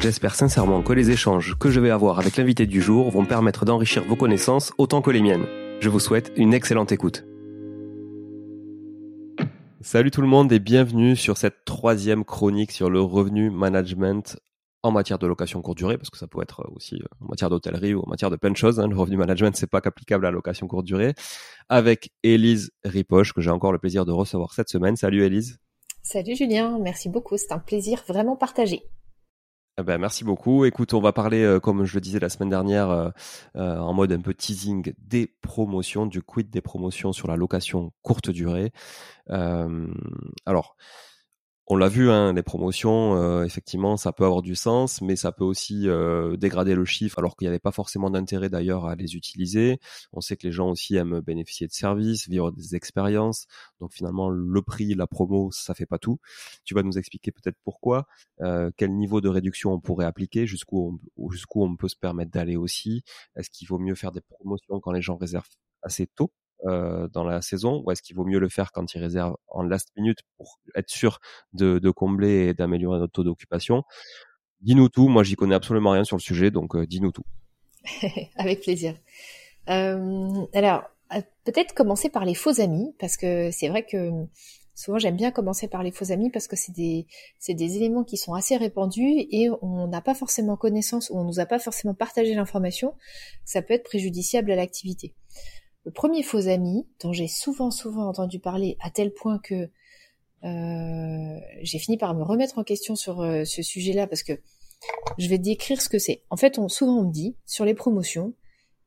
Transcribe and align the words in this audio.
J'espère 0.00 0.34
sincèrement 0.34 0.82
que 0.82 0.92
les 0.92 1.10
échanges 1.10 1.56
que 1.58 1.70
je 1.70 1.80
vais 1.80 1.90
avoir 1.90 2.18
avec 2.18 2.36
l'invité 2.36 2.66
du 2.66 2.82
jour 2.82 3.10
vont 3.10 3.24
permettre 3.24 3.64
d'enrichir 3.64 4.04
vos 4.04 4.14
connaissances 4.14 4.72
autant 4.76 5.00
que 5.00 5.10
les 5.10 5.22
miennes. 5.22 5.46
Je 5.80 5.88
vous 5.88 6.00
souhaite 6.00 6.32
une 6.36 6.52
excellente 6.52 6.92
écoute. 6.92 7.24
Salut 9.80 10.10
tout 10.10 10.20
le 10.20 10.26
monde 10.28 10.52
et 10.52 10.58
bienvenue 10.58 11.16
sur 11.16 11.38
cette 11.38 11.64
troisième 11.64 12.24
chronique 12.24 12.72
sur 12.72 12.90
le 12.90 13.00
revenu 13.00 13.50
management 13.50 14.38
en 14.82 14.92
matière 14.92 15.18
de 15.18 15.26
location 15.26 15.62
courte 15.62 15.78
durée, 15.78 15.96
parce 15.96 16.10
que 16.10 16.18
ça 16.18 16.28
peut 16.28 16.42
être 16.42 16.68
aussi 16.74 16.96
euh, 16.96 17.06
en 17.20 17.28
matière 17.28 17.50
d'hôtellerie 17.50 17.94
ou 17.94 18.02
en 18.02 18.08
matière 18.08 18.30
de 18.30 18.36
plein 18.36 18.50
de 18.50 18.56
choses. 18.56 18.78
Hein. 18.78 18.88
Le 18.88 18.96
revenu 18.96 19.16
management, 19.16 19.56
c'est 19.56 19.66
pas 19.66 19.80
qu'applicable 19.80 20.26
à 20.26 20.30
la 20.30 20.34
location 20.34 20.68
courte 20.68 20.84
durée. 20.84 21.14
Avec 21.68 22.10
Élise 22.22 22.70
Ripoche, 22.84 23.32
que 23.32 23.40
j'ai 23.40 23.50
encore 23.50 23.72
le 23.72 23.78
plaisir 23.78 24.04
de 24.04 24.12
recevoir 24.12 24.52
cette 24.52 24.68
semaine. 24.68 24.94
Salut 24.94 25.24
Élise. 25.24 25.58
Salut 26.02 26.36
Julien, 26.36 26.78
merci 26.80 27.08
beaucoup. 27.08 27.36
C'est 27.36 27.52
un 27.52 27.58
plaisir 27.58 28.04
vraiment 28.06 28.36
partagé. 28.36 28.84
Ben, 29.84 29.98
merci 29.98 30.24
beaucoup. 30.24 30.64
Écoute, 30.64 30.94
on 30.94 31.02
va 31.02 31.12
parler, 31.12 31.42
euh, 31.42 31.60
comme 31.60 31.84
je 31.84 31.94
le 31.94 32.00
disais 32.00 32.18
la 32.18 32.30
semaine 32.30 32.48
dernière, 32.48 32.88
euh, 32.88 33.10
euh, 33.56 33.76
en 33.78 33.92
mode 33.92 34.10
un 34.10 34.20
peu 34.22 34.32
teasing 34.32 34.94
des 34.96 35.26
promotions, 35.26 36.06
du 36.06 36.22
quid 36.22 36.48
des 36.48 36.62
promotions 36.62 37.12
sur 37.12 37.28
la 37.28 37.36
location 37.36 37.92
courte 38.00 38.30
durée. 38.30 38.72
alors, 39.28 40.76
on 41.68 41.76
l'a 41.76 41.88
vu, 41.88 42.10
hein, 42.10 42.32
les 42.32 42.44
promotions, 42.44 43.16
euh, 43.16 43.44
effectivement, 43.44 43.96
ça 43.96 44.12
peut 44.12 44.24
avoir 44.24 44.42
du 44.42 44.54
sens, 44.54 45.00
mais 45.02 45.16
ça 45.16 45.32
peut 45.32 45.44
aussi 45.44 45.88
euh, 45.88 46.36
dégrader 46.36 46.76
le 46.76 46.84
chiffre, 46.84 47.18
alors 47.18 47.36
qu'il 47.36 47.46
n'y 47.46 47.48
avait 47.48 47.58
pas 47.58 47.72
forcément 47.72 48.08
d'intérêt 48.08 48.48
d'ailleurs 48.48 48.86
à 48.86 48.94
les 48.94 49.16
utiliser. 49.16 49.80
On 50.12 50.20
sait 50.20 50.36
que 50.36 50.46
les 50.46 50.52
gens 50.52 50.70
aussi 50.70 50.94
aiment 50.94 51.20
bénéficier 51.20 51.66
de 51.66 51.72
services, 51.72 52.28
vivre 52.28 52.52
des 52.52 52.76
expériences. 52.76 53.46
Donc 53.80 53.92
finalement, 53.92 54.28
le 54.30 54.62
prix, 54.62 54.94
la 54.94 55.08
promo, 55.08 55.50
ça 55.50 55.74
fait 55.74 55.86
pas 55.86 55.98
tout. 55.98 56.20
Tu 56.64 56.74
vas 56.74 56.84
nous 56.84 56.98
expliquer 56.98 57.32
peut-être 57.32 57.58
pourquoi, 57.64 58.06
euh, 58.42 58.70
quel 58.76 58.94
niveau 58.94 59.20
de 59.20 59.28
réduction 59.28 59.72
on 59.72 59.80
pourrait 59.80 60.06
appliquer, 60.06 60.46
jusqu'où 60.46 61.00
on, 61.16 61.30
jusqu'où 61.30 61.64
on 61.64 61.74
peut 61.74 61.88
se 61.88 61.96
permettre 61.96 62.30
d'aller 62.30 62.56
aussi. 62.56 63.02
Est-ce 63.34 63.50
qu'il 63.50 63.66
vaut 63.66 63.78
mieux 63.78 63.96
faire 63.96 64.12
des 64.12 64.20
promotions 64.20 64.78
quand 64.78 64.92
les 64.92 65.02
gens 65.02 65.16
réservent 65.16 65.48
assez 65.82 66.06
tôt? 66.06 66.30
Euh, 66.66 67.08
dans 67.08 67.24
la 67.24 67.42
saison 67.42 67.82
ou 67.84 67.90
est-ce 67.90 68.02
qu'il 68.02 68.16
vaut 68.16 68.24
mieux 68.24 68.38
le 68.38 68.48
faire 68.48 68.72
quand 68.72 68.94
il 68.94 69.00
réserve 69.00 69.36
en 69.48 69.62
last 69.62 69.88
minute 69.96 70.18
pour 70.36 70.60
être 70.74 70.90
sûr 70.90 71.18
de, 71.52 71.78
combler 71.90 72.48
et 72.48 72.54
d'améliorer 72.54 72.98
notre 72.98 73.12
taux 73.12 73.24
d'occupation? 73.24 73.84
Dis-nous 74.60 74.88
tout, 74.88 75.08
moi 75.08 75.22
j'y 75.22 75.36
connais 75.36 75.54
absolument 75.54 75.90
rien 75.90 76.04
sur 76.04 76.16
le 76.16 76.22
sujet, 76.22 76.50
donc 76.50 76.74
euh, 76.74 76.86
dis-nous 76.86 77.12
tout. 77.12 77.24
Avec 78.36 78.62
plaisir. 78.62 78.94
Euh, 79.68 80.46
alors, 80.54 80.84
peut-être 81.44 81.74
commencer 81.74 82.08
par 82.08 82.24
les 82.24 82.34
faux 82.34 82.60
amis, 82.60 82.94
parce 82.98 83.16
que 83.16 83.50
c'est 83.50 83.68
vrai 83.68 83.84
que 83.84 84.10
souvent 84.74 84.98
j'aime 84.98 85.16
bien 85.16 85.30
commencer 85.30 85.68
par 85.68 85.82
les 85.82 85.90
faux 85.90 86.12
amis 86.12 86.30
parce 86.30 86.46
que 86.46 86.54
c'est 86.54 86.72
des, 86.72 87.06
des 87.48 87.76
éléments 87.76 88.04
qui 88.04 88.16
sont 88.16 88.34
assez 88.34 88.56
répandus 88.56 89.26
et 89.30 89.48
on 89.62 89.88
n'a 89.88 90.00
pas 90.00 90.14
forcément 90.14 90.56
connaissance 90.56 91.10
ou 91.10 91.18
on 91.18 91.24
nous 91.24 91.40
a 91.40 91.46
pas 91.46 91.58
forcément 91.58 91.94
partagé 91.94 92.34
l'information, 92.34 92.94
ça 93.44 93.62
peut 93.62 93.74
être 93.74 93.84
préjudiciable 93.84 94.52
à 94.52 94.56
l'activité. 94.56 95.14
Le 95.86 95.92
premier 95.92 96.24
faux 96.24 96.48
ami, 96.48 96.84
dont 97.00 97.12
j'ai 97.12 97.28
souvent, 97.28 97.70
souvent 97.70 98.08
entendu 98.08 98.40
parler 98.40 98.76
à 98.80 98.90
tel 98.90 99.14
point 99.14 99.38
que 99.38 99.70
euh, 100.42 101.40
j'ai 101.62 101.78
fini 101.78 101.96
par 101.96 102.12
me 102.16 102.24
remettre 102.24 102.58
en 102.58 102.64
question 102.64 102.96
sur 102.96 103.20
euh, 103.20 103.44
ce 103.44 103.62
sujet-là 103.62 104.08
parce 104.08 104.24
que 104.24 104.32
je 105.16 105.28
vais 105.28 105.38
décrire 105.38 105.80
ce 105.80 105.88
que 105.88 106.00
c'est. 106.00 106.24
En 106.28 106.36
fait, 106.36 106.58
on, 106.58 106.68
souvent 106.68 106.98
on 106.98 107.04
me 107.04 107.12
dit 107.12 107.36
sur 107.46 107.64
les 107.64 107.72
promotions, 107.72 108.34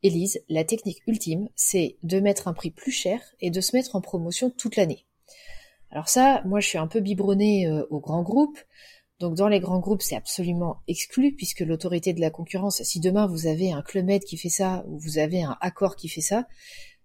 Élise, 0.04 0.44
la 0.50 0.66
technique 0.66 1.02
ultime, 1.08 1.48
c'est 1.56 1.98
de 2.04 2.20
mettre 2.20 2.50
un 2.50 2.54
prix 2.54 2.70
plus 2.70 2.92
cher 2.92 3.22
et 3.40 3.50
de 3.50 3.62
se 3.62 3.78
mettre 3.78 3.96
en 3.96 4.02
promotion 4.02 4.50
toute 4.50 4.76
l'année. 4.76 5.06
Alors 5.92 6.10
ça, 6.10 6.44
moi 6.46 6.60
je 6.60 6.68
suis 6.68 6.78
un 6.78 6.88
peu 6.88 7.00
biberonnée 7.00 7.66
euh, 7.66 7.88
au 7.90 8.02
grand 8.02 8.24
groupe, 8.24 8.60
Donc 9.22 9.36
dans 9.36 9.48
les 9.48 9.62
grands 9.62 9.80
groupes, 9.80 10.02
c'est 10.02 10.18
absolument 10.18 10.82
exclu 10.90 11.34
puisque 11.34 11.62
l'autorité 11.62 12.12
de 12.12 12.20
la 12.20 12.30
concurrence, 12.30 12.84
si 12.84 13.00
demain 13.00 13.26
vous 13.26 13.48
avez 13.48 13.72
un 13.72 13.82
Club 13.82 14.06
Med 14.06 14.24
qui 14.26 14.36
fait 14.36 14.50
ça 14.50 14.84
ou 14.88 15.00
vous 15.00 15.18
avez 15.18 15.44
un 15.44 15.58
Accord 15.62 15.96
qui 15.96 16.10
fait 16.10 16.22
ça, 16.22 16.46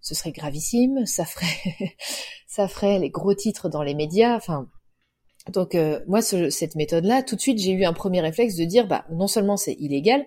ce 0.04 0.14
serait 0.14 0.32
gravissime, 0.32 1.06
ça 1.06 1.24
ferait 1.24 1.96
ça 2.46 2.68
ferait 2.68 2.98
les 2.98 3.10
gros 3.10 3.34
titres 3.34 3.68
dans 3.68 3.82
les 3.82 3.94
médias, 3.94 4.36
enfin 4.36 4.68
donc 5.50 5.74
euh, 5.74 6.00
moi 6.06 6.22
cette 6.22 6.74
méthode 6.74 7.04
là, 7.04 7.22
tout 7.22 7.36
de 7.36 7.40
suite 7.40 7.58
j'ai 7.58 7.72
eu 7.72 7.84
un 7.84 7.94
premier 7.94 8.20
réflexe 8.20 8.54
de 8.56 8.64
dire 8.64 8.86
bah 8.86 9.06
non 9.10 9.26
seulement 9.26 9.56
c'est 9.56 9.72
illégal, 9.72 10.24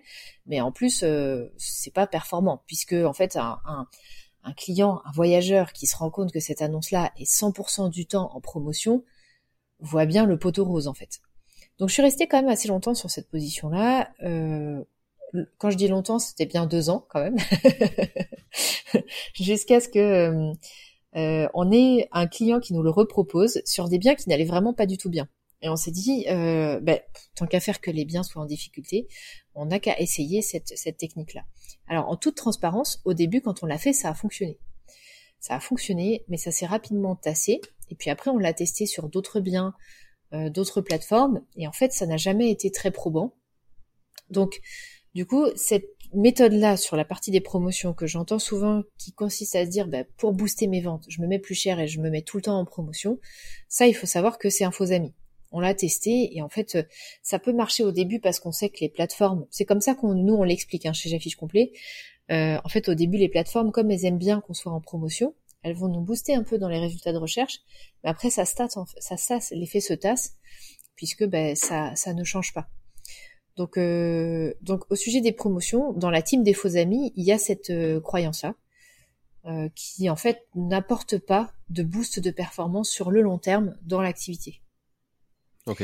mais 0.47 0.61
en 0.61 0.71
plus 0.71 1.03
euh, 1.03 1.53
c'est 1.57 1.93
pas 1.93 2.07
performant 2.07 2.63
puisque 2.65 2.93
en 2.93 3.13
fait 3.13 3.35
un, 3.35 3.59
un, 3.65 4.53
client, 4.53 5.01
un 5.05 5.11
voyageur 5.11 5.73
qui 5.73 5.85
se 5.85 5.95
rend 5.95 6.09
compte 6.09 6.31
que 6.31 6.39
cette 6.39 6.63
annonce 6.63 6.89
là 6.89 7.11
est 7.17 7.29
100% 7.29 7.91
du 7.91 8.07
temps 8.07 8.31
en 8.33 8.41
promotion 8.41 9.03
voit 9.79 10.07
bien 10.07 10.25
le 10.25 10.39
poteau 10.39 10.65
rose 10.65 10.87
en 10.87 10.95
fait. 10.95 11.19
Donc 11.77 11.89
je 11.89 11.93
suis 11.93 12.01
restée 12.01 12.27
quand 12.27 12.37
même 12.37 12.49
assez 12.49 12.67
longtemps 12.67 12.95
sur 12.95 13.11
cette 13.11 13.29
position 13.29 13.69
là. 13.69 14.09
Euh, 14.23 14.83
quand 15.57 15.69
je 15.69 15.77
dis 15.77 15.87
longtemps, 15.87 16.19
c'était 16.19 16.45
bien 16.45 16.65
deux 16.65 16.89
ans 16.89 17.05
quand 17.09 17.21
même, 17.21 17.37
jusqu'à 19.33 19.79
ce 19.79 19.89
que 19.89 19.99
euh, 19.99 20.53
euh, 21.15 21.47
on 21.53 21.71
ait 21.71 22.07
un 22.11 22.27
client 22.27 22.59
qui 22.59 22.73
nous 22.73 22.83
le 22.83 22.89
repropose 22.89 23.61
sur 23.65 23.89
des 23.89 23.97
biens 23.97 24.15
qui 24.15 24.29
n'allaient 24.29 24.45
vraiment 24.45 24.73
pas 24.73 24.85
du 24.85 24.97
tout 24.97 25.09
bien. 25.09 25.27
Et 25.61 25.69
on 25.69 25.75
s'est 25.75 25.91
dit, 25.91 26.25
euh, 26.29 26.79
ben, 26.79 26.99
tant 27.35 27.47
qu'à 27.47 27.59
faire 27.59 27.81
que 27.81 27.89
les 27.89 28.05
biens 28.05 28.21
soient 28.21 28.43
en 28.43 28.45
difficulté, 28.45 29.07
on 29.55 29.65
n'a 29.65 29.79
qu'à 29.79 29.99
essayer 29.99 30.43
cette, 30.43 30.97
technique-là. 30.97 31.45
Alors, 31.87 32.09
en 32.09 32.15
toute 32.15 32.35
transparence, 32.35 33.01
au 33.05 33.13
début, 33.15 33.41
quand 33.41 33.63
on 33.63 33.65
l'a 33.65 33.79
fait, 33.79 33.93
ça 33.93 34.09
a 34.09 34.13
fonctionné. 34.13 34.59
Ça 35.39 35.55
a 35.55 35.59
fonctionné, 35.59 36.25
mais 36.27 36.37
ça 36.37 36.51
s'est 36.51 36.67
rapidement 36.67 37.15
tassé. 37.15 37.59
Et 37.89 37.95
puis 37.95 38.11
après, 38.11 38.29
on 38.29 38.37
l'a 38.37 38.53
testé 38.53 38.85
sur 38.85 39.09
d'autres 39.09 39.39
biens, 39.39 39.73
d'autres 40.31 40.81
plateformes, 40.81 41.41
et 41.55 41.67
en 41.67 41.71
fait, 41.71 41.91
ça 41.91 42.05
n'a 42.05 42.17
jamais 42.17 42.51
été 42.51 42.69
très 42.69 42.91
probant. 42.91 43.33
Donc, 44.29 44.59
du 45.17 45.25
coup, 45.25 45.47
cette 45.55 45.89
méthode-là 46.13 46.77
sur 46.77 46.95
la 46.95 47.03
partie 47.03 47.31
des 47.31 47.41
promotions 47.41 47.91
que 47.95 48.05
j'entends 48.05 48.37
souvent, 48.37 48.83
qui 48.99 49.13
consiste 49.13 49.55
à 49.55 49.65
se 49.65 49.69
dire, 49.71 49.87
bah, 49.87 50.03
pour 50.15 50.31
booster 50.31 50.67
mes 50.67 50.79
ventes, 50.79 51.05
je 51.09 51.23
me 51.23 51.27
mets 51.27 51.39
plus 51.39 51.55
cher 51.55 51.79
et 51.79 51.87
je 51.87 51.99
me 51.99 52.11
mets 52.11 52.21
tout 52.21 52.37
le 52.37 52.43
temps 52.43 52.59
en 52.59 52.65
promotion, 52.65 53.17
ça, 53.67 53.87
il 53.87 53.95
faut 53.95 54.05
savoir 54.05 54.37
que 54.37 54.51
c'est 54.51 54.63
un 54.63 54.69
faux 54.69 54.91
ami. 54.91 55.15
On 55.51 55.59
l'a 55.59 55.73
testé 55.73 56.37
et 56.37 56.43
en 56.43 56.49
fait, 56.49 56.77
ça 57.23 57.39
peut 57.39 57.51
marcher 57.51 57.83
au 57.83 57.91
début 57.91 58.19
parce 58.19 58.39
qu'on 58.39 58.51
sait 58.51 58.69
que 58.69 58.77
les 58.79 58.89
plateformes, 58.89 59.47
c'est 59.49 59.65
comme 59.65 59.81
ça 59.81 59.95
qu'on 59.95 60.13
nous 60.13 60.35
on 60.35 60.43
l'explique 60.43 60.85
hein, 60.85 60.93
chez 60.93 61.09
J'affiche 61.09 61.35
complet. 61.35 61.71
Euh, 62.29 62.59
en 62.63 62.69
fait, 62.69 62.87
au 62.87 62.93
début, 62.93 63.17
les 63.17 63.27
plateformes, 63.27 63.71
comme 63.71 63.89
elles 63.89 64.05
aiment 64.05 64.19
bien 64.19 64.39
qu'on 64.41 64.53
soit 64.53 64.71
en 64.71 64.81
promotion, 64.81 65.33
elles 65.63 65.75
vont 65.75 65.87
nous 65.87 66.01
booster 66.01 66.35
un 66.35 66.43
peu 66.43 66.59
dans 66.59 66.69
les 66.69 66.77
résultats 66.77 67.11
de 67.11 67.17
recherche, 67.17 67.57
mais 68.03 68.11
après 68.11 68.29
ça 68.29 68.45
stat, 68.45 68.67
ça, 68.99 69.17
ça 69.17 69.39
l'effet 69.49 69.79
se 69.79 69.95
tasse 69.95 70.35
puisque 70.95 71.25
ça, 71.55 71.95
ça 71.95 72.13
ne 72.13 72.23
change 72.23 72.53
pas. 72.53 72.69
Donc, 73.57 73.77
euh, 73.77 74.53
donc 74.61 74.83
au 74.91 74.95
sujet 74.95 75.19
des 75.19 75.31
promotions, 75.31 75.91
dans 75.93 76.11
la 76.11 76.21
team 76.21 76.43
des 76.43 76.53
faux 76.53 76.77
amis, 76.77 77.11
il 77.15 77.25
y 77.25 77.31
a 77.31 77.39
cette 77.39 77.71
euh, 77.71 77.99
croyance-là, 77.99 78.53
euh, 79.45 79.67
qui 79.73 80.09
en 80.11 80.15
fait 80.15 80.45
n'apporte 80.55 81.17
pas 81.17 81.51
de 81.69 81.81
boost 81.81 82.19
de 82.19 82.29
performance 82.29 82.89
sur 82.89 83.09
le 83.09 83.21
long 83.21 83.39
terme 83.39 83.75
dans 83.81 83.99
l'activité. 83.99 84.61
Ok. 85.65 85.83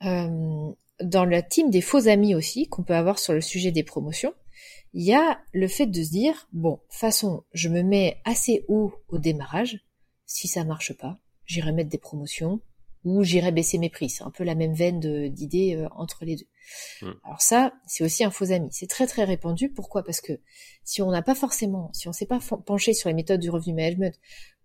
dans 0.00 1.24
la 1.24 1.40
team 1.40 1.70
des 1.70 1.80
faux 1.80 2.08
amis 2.08 2.34
aussi, 2.34 2.66
qu'on 2.66 2.82
peut 2.82 2.96
avoir 2.96 3.18
sur 3.18 3.32
le 3.32 3.40
sujet 3.40 3.70
des 3.70 3.84
promotions, 3.84 4.34
il 4.92 5.04
y 5.04 5.14
a 5.14 5.40
le 5.52 5.68
fait 5.68 5.86
de 5.86 6.02
se 6.02 6.10
dire, 6.10 6.48
bon, 6.52 6.80
façon, 6.90 7.44
je 7.52 7.68
me 7.68 7.82
mets 7.82 8.20
assez 8.24 8.64
haut 8.68 8.92
au 9.08 9.18
démarrage, 9.18 9.80
si 10.26 10.48
ça 10.48 10.64
marche 10.64 10.92
pas, 10.92 11.18
j'irai 11.46 11.72
mettre 11.72 11.88
des 11.88 11.98
promotions, 11.98 12.60
ou 13.04 13.22
j'irai 13.22 13.52
baisser 13.52 13.78
mes 13.78 13.88
prix. 13.88 14.10
C'est 14.10 14.24
un 14.24 14.30
peu 14.30 14.44
la 14.44 14.54
même 14.54 14.74
veine 14.74 15.30
d'idées 15.30 15.86
entre 15.92 16.24
les 16.24 16.36
deux. 16.36 16.46
Mm. 17.02 17.10
Alors 17.24 17.40
ça, 17.40 17.72
c'est 17.86 18.04
aussi 18.04 18.24
un 18.24 18.30
faux 18.30 18.52
ami. 18.52 18.68
C'est 18.70 18.88
très 18.88 19.06
très 19.06 19.24
répandu. 19.24 19.68
Pourquoi? 19.68 20.02
Parce 20.02 20.20
que 20.20 20.40
si 20.84 21.02
on 21.02 21.10
n'a 21.10 21.22
pas 21.22 21.34
forcément, 21.34 21.90
si 21.92 22.08
on 22.08 22.12
s'est 22.12 22.26
pas 22.26 22.38
penché 22.64 22.94
sur 22.94 23.10
les 23.10 23.14
méthodes 23.14 23.40
du 23.40 23.50
revenu 23.50 23.74
management, 23.74 24.18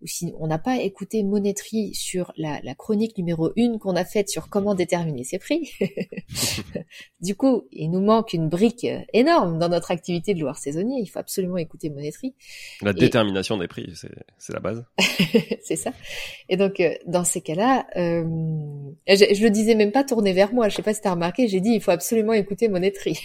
ou 0.04 0.08
si 0.08 0.34
on 0.38 0.48
n'a 0.48 0.60
pas 0.60 0.78
écouté 0.78 1.24
Monetry 1.24 1.94
sur 1.94 2.34
la, 2.36 2.60
chronique 2.76 3.18
numéro 3.18 3.52
une 3.56 3.80
qu'on 3.80 3.96
a 3.96 4.04
faite 4.04 4.30
sur 4.30 4.50
comment 4.50 4.76
déterminer 4.76 5.24
ses 5.24 5.40
prix, 5.40 5.72
du 7.22 7.36
coup, 7.36 7.64
il 7.72 7.90
nous 7.90 8.02
manque 8.02 8.34
une 8.34 8.50
brique 8.50 8.86
énorme 9.14 9.60
dans 9.60 9.70
notre 9.70 9.92
activité 9.92 10.34
de 10.34 10.40
loueur 10.40 10.58
saisonnier. 10.58 11.00
Il 11.02 11.08
faut 11.08 11.20
absolument 11.20 11.58
écouter 11.58 11.90
Monetry. 11.90 12.36
La 12.82 12.94
détermination 12.94 13.58
des 13.58 13.68
prix, 13.68 13.94
c'est 14.38 14.54
la 14.54 14.60
base. 14.60 14.86
c'est 15.64 15.78
ça. 15.78 15.92
Et 16.50 16.58
donc, 16.58 16.80
euh, 16.80 16.94
dans 17.08 17.24
ces 17.24 17.42
cas-là, 17.42 17.88
euh, 17.96 18.24
je, 19.08 19.34
je, 19.34 19.44
le 19.44 19.50
disais 19.50 19.76
même 19.76 19.92
pas 19.92 20.04
tourner 20.04 20.34
vers 20.34 20.54
moi. 20.54 20.68
Je 20.68 20.76
sais 20.76 20.82
pas 20.82 20.94
si 20.94 21.02
tu 21.02 21.08
as 21.08 21.12
remarqué, 21.12 21.48
j'ai 21.48 21.62
dit 21.62 21.72
il 21.72 21.82
faut 21.82 21.92
absolument 21.94 22.34
écouter 22.34 22.68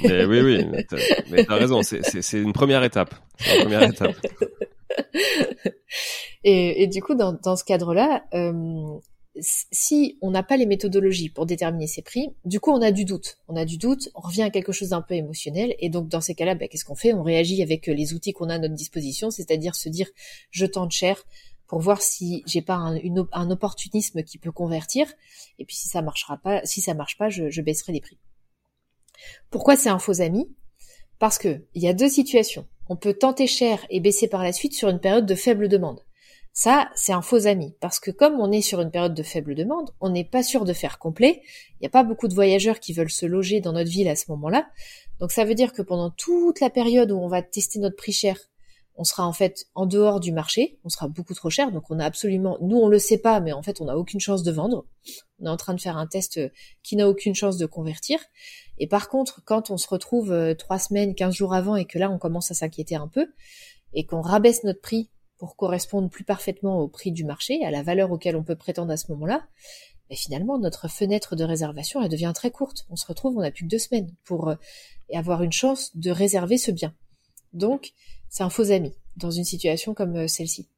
mais 0.04 0.24
oui, 0.24 0.40
oui, 0.40 0.66
mais 0.70 0.84
t'as 0.84 1.54
as 1.54 1.56
raison. 1.56 1.82
C'est 1.82 2.38
une 2.38 2.52
première 2.52 2.84
étape. 2.84 3.14
Une 3.46 3.62
première 3.62 3.82
étape. 3.82 4.14
et, 6.44 6.82
et, 6.82 6.86
du 6.86 7.02
coup, 7.02 7.14
dans, 7.14 7.32
dans 7.32 7.56
ce 7.56 7.64
cadre-là, 7.64 8.24
euh, 8.34 8.98
si 9.40 10.18
on 10.20 10.30
n'a 10.30 10.42
pas 10.42 10.56
les 10.56 10.66
méthodologies 10.66 11.28
pour 11.28 11.46
déterminer 11.46 11.86
ses 11.86 12.02
prix, 12.02 12.28
du 12.44 12.60
coup, 12.60 12.70
on 12.70 12.82
a 12.82 12.90
du 12.90 13.04
doute. 13.04 13.38
On 13.48 13.56
a 13.56 13.64
du 13.64 13.78
doute, 13.78 14.08
on 14.14 14.20
revient 14.20 14.42
à 14.42 14.50
quelque 14.50 14.72
chose 14.72 14.90
d'un 14.90 15.02
peu 15.02 15.14
émotionnel. 15.14 15.74
Et 15.78 15.88
donc, 15.88 16.08
dans 16.08 16.20
ces 16.20 16.34
cas-là, 16.34 16.54
bah, 16.54 16.68
qu'est-ce 16.68 16.84
qu'on 16.84 16.94
fait? 16.94 17.12
On 17.12 17.22
réagit 17.22 17.62
avec 17.62 17.86
les 17.86 18.14
outils 18.14 18.32
qu'on 18.32 18.48
a 18.48 18.54
à 18.54 18.58
notre 18.58 18.74
disposition, 18.74 19.30
c'est-à-dire 19.30 19.74
se 19.74 19.88
dire, 19.88 20.08
je 20.50 20.66
tente 20.66 20.92
cher 20.92 21.24
pour 21.66 21.80
voir 21.80 22.00
si 22.00 22.42
j'ai 22.46 22.62
pas 22.62 22.74
un, 22.74 22.96
une, 22.96 23.26
un, 23.32 23.50
opportunisme 23.50 24.22
qui 24.22 24.38
peut 24.38 24.52
convertir. 24.52 25.06
Et 25.58 25.64
puis, 25.64 25.76
si 25.76 25.88
ça 25.88 26.02
marchera 26.02 26.38
pas, 26.38 26.64
si 26.64 26.80
ça 26.80 26.94
marche 26.94 27.18
pas, 27.18 27.28
je, 27.28 27.50
je 27.50 27.62
baisserai 27.62 27.92
les 27.92 28.00
prix. 28.00 28.18
Pourquoi 29.50 29.76
c'est 29.76 29.88
un 29.88 29.98
faux 29.98 30.20
ami? 30.20 30.48
Parce 31.18 31.38
que 31.38 31.64
il 31.74 31.82
y 31.82 31.88
a 31.88 31.94
deux 31.94 32.08
situations 32.08 32.66
on 32.88 32.96
peut 32.96 33.14
tenter 33.14 33.46
cher 33.46 33.84
et 33.90 34.00
baisser 34.00 34.28
par 34.28 34.42
la 34.42 34.52
suite 34.52 34.74
sur 34.74 34.88
une 34.88 35.00
période 35.00 35.26
de 35.26 35.34
faible 35.34 35.68
demande. 35.68 36.00
Ça, 36.52 36.90
c'est 36.96 37.12
un 37.12 37.22
faux 37.22 37.46
ami, 37.46 37.76
parce 37.80 38.00
que 38.00 38.10
comme 38.10 38.40
on 38.40 38.50
est 38.50 38.62
sur 38.62 38.80
une 38.80 38.90
période 38.90 39.14
de 39.14 39.22
faible 39.22 39.54
demande, 39.54 39.90
on 40.00 40.08
n'est 40.08 40.24
pas 40.24 40.42
sûr 40.42 40.64
de 40.64 40.72
faire 40.72 40.98
complet. 40.98 41.42
Il 41.74 41.82
n'y 41.82 41.86
a 41.86 41.90
pas 41.90 42.02
beaucoup 42.02 42.26
de 42.26 42.34
voyageurs 42.34 42.80
qui 42.80 42.92
veulent 42.92 43.10
se 43.10 43.26
loger 43.26 43.60
dans 43.60 43.72
notre 43.72 43.90
ville 43.90 44.08
à 44.08 44.16
ce 44.16 44.24
moment-là. 44.30 44.68
Donc 45.20 45.30
ça 45.30 45.44
veut 45.44 45.54
dire 45.54 45.72
que 45.72 45.82
pendant 45.82 46.10
toute 46.10 46.60
la 46.60 46.70
période 46.70 47.12
où 47.12 47.18
on 47.18 47.28
va 47.28 47.42
tester 47.42 47.78
notre 47.78 47.96
prix 47.96 48.12
cher, 48.12 48.38
on 48.98 49.04
sera 49.04 49.26
en 49.26 49.32
fait 49.32 49.66
en 49.76 49.86
dehors 49.86 50.18
du 50.18 50.32
marché, 50.32 50.80
on 50.82 50.88
sera 50.88 51.06
beaucoup 51.06 51.32
trop 51.32 51.50
cher, 51.50 51.70
donc 51.70 51.88
on 51.88 52.00
a 52.00 52.04
absolument, 52.04 52.58
nous 52.60 52.78
on 52.78 52.88
le 52.88 52.98
sait 52.98 53.16
pas, 53.18 53.38
mais 53.38 53.52
en 53.52 53.62
fait 53.62 53.80
on 53.80 53.84
n'a 53.84 53.96
aucune 53.96 54.18
chance 54.18 54.42
de 54.42 54.50
vendre. 54.50 54.86
On 55.38 55.46
est 55.46 55.48
en 55.48 55.56
train 55.56 55.74
de 55.74 55.80
faire 55.80 55.96
un 55.96 56.08
test 56.08 56.40
qui 56.82 56.96
n'a 56.96 57.08
aucune 57.08 57.34
chance 57.34 57.58
de 57.58 57.66
convertir. 57.66 58.18
Et 58.78 58.88
par 58.88 59.08
contre, 59.08 59.40
quand 59.44 59.70
on 59.70 59.76
se 59.76 59.88
retrouve 59.88 60.32
euh, 60.32 60.54
trois 60.54 60.80
semaines, 60.80 61.14
quinze 61.14 61.34
jours 61.34 61.54
avant 61.54 61.76
et 61.76 61.84
que 61.84 61.96
là 61.96 62.10
on 62.10 62.18
commence 62.18 62.50
à 62.50 62.54
s'inquiéter 62.54 62.96
un 62.96 63.06
peu 63.06 63.28
et 63.94 64.04
qu'on 64.04 64.20
rabaisse 64.20 64.64
notre 64.64 64.80
prix 64.80 65.10
pour 65.38 65.54
correspondre 65.54 66.10
plus 66.10 66.24
parfaitement 66.24 66.80
au 66.80 66.88
prix 66.88 67.12
du 67.12 67.24
marché, 67.24 67.64
à 67.64 67.70
la 67.70 67.82
valeur 67.84 68.10
auquel 68.10 68.34
on 68.34 68.42
peut 68.42 68.56
prétendre 68.56 68.90
à 68.90 68.96
ce 68.96 69.12
moment-là, 69.12 69.46
mais 70.10 70.16
ben, 70.16 70.18
finalement 70.18 70.58
notre 70.58 70.88
fenêtre 70.88 71.36
de 71.36 71.44
réservation 71.44 72.02
elle 72.02 72.08
devient 72.08 72.32
très 72.34 72.50
courte. 72.50 72.84
On 72.90 72.96
se 72.96 73.06
retrouve, 73.06 73.38
on 73.38 73.42
n'a 73.42 73.52
plus 73.52 73.62
que 73.62 73.70
deux 73.70 73.78
semaines 73.78 74.12
pour 74.24 74.48
euh, 74.48 74.56
avoir 75.14 75.44
une 75.44 75.52
chance 75.52 75.96
de 75.96 76.10
réserver 76.10 76.58
ce 76.58 76.72
bien. 76.72 76.92
Donc 77.52 77.92
c'est 78.28 78.42
un 78.42 78.50
faux 78.50 78.70
ami 78.70 78.94
dans 79.16 79.30
une 79.30 79.44
situation 79.44 79.94
comme 79.94 80.16
euh, 80.16 80.28
celle-ci. 80.28 80.68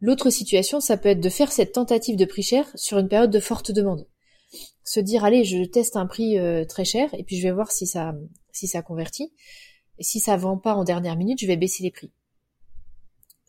L'autre 0.00 0.30
situation, 0.30 0.80
ça 0.80 0.96
peut 0.96 1.08
être 1.08 1.20
de 1.20 1.28
faire 1.28 1.52
cette 1.52 1.72
tentative 1.72 2.16
de 2.16 2.24
prix 2.24 2.42
cher 2.42 2.70
sur 2.74 2.98
une 2.98 3.08
période 3.08 3.30
de 3.30 3.40
forte 3.40 3.72
demande. 3.72 4.06
Se 4.84 5.00
dire 5.00 5.24
allez 5.24 5.44
je 5.44 5.64
teste 5.64 5.96
un 5.96 6.06
prix 6.06 6.38
euh, 6.38 6.64
très 6.64 6.84
cher 6.84 7.12
et 7.14 7.24
puis 7.24 7.38
je 7.38 7.42
vais 7.42 7.52
voir 7.52 7.72
si 7.72 7.86
ça 7.86 8.14
si 8.52 8.66
ça 8.66 8.82
convertit. 8.82 9.32
Et 9.98 10.04
si 10.04 10.20
ça 10.20 10.36
vend 10.36 10.58
pas 10.58 10.74
en 10.74 10.84
dernière 10.84 11.16
minute 11.16 11.40
je 11.40 11.46
vais 11.46 11.56
baisser 11.56 11.82
les 11.82 11.90
prix. 11.90 12.12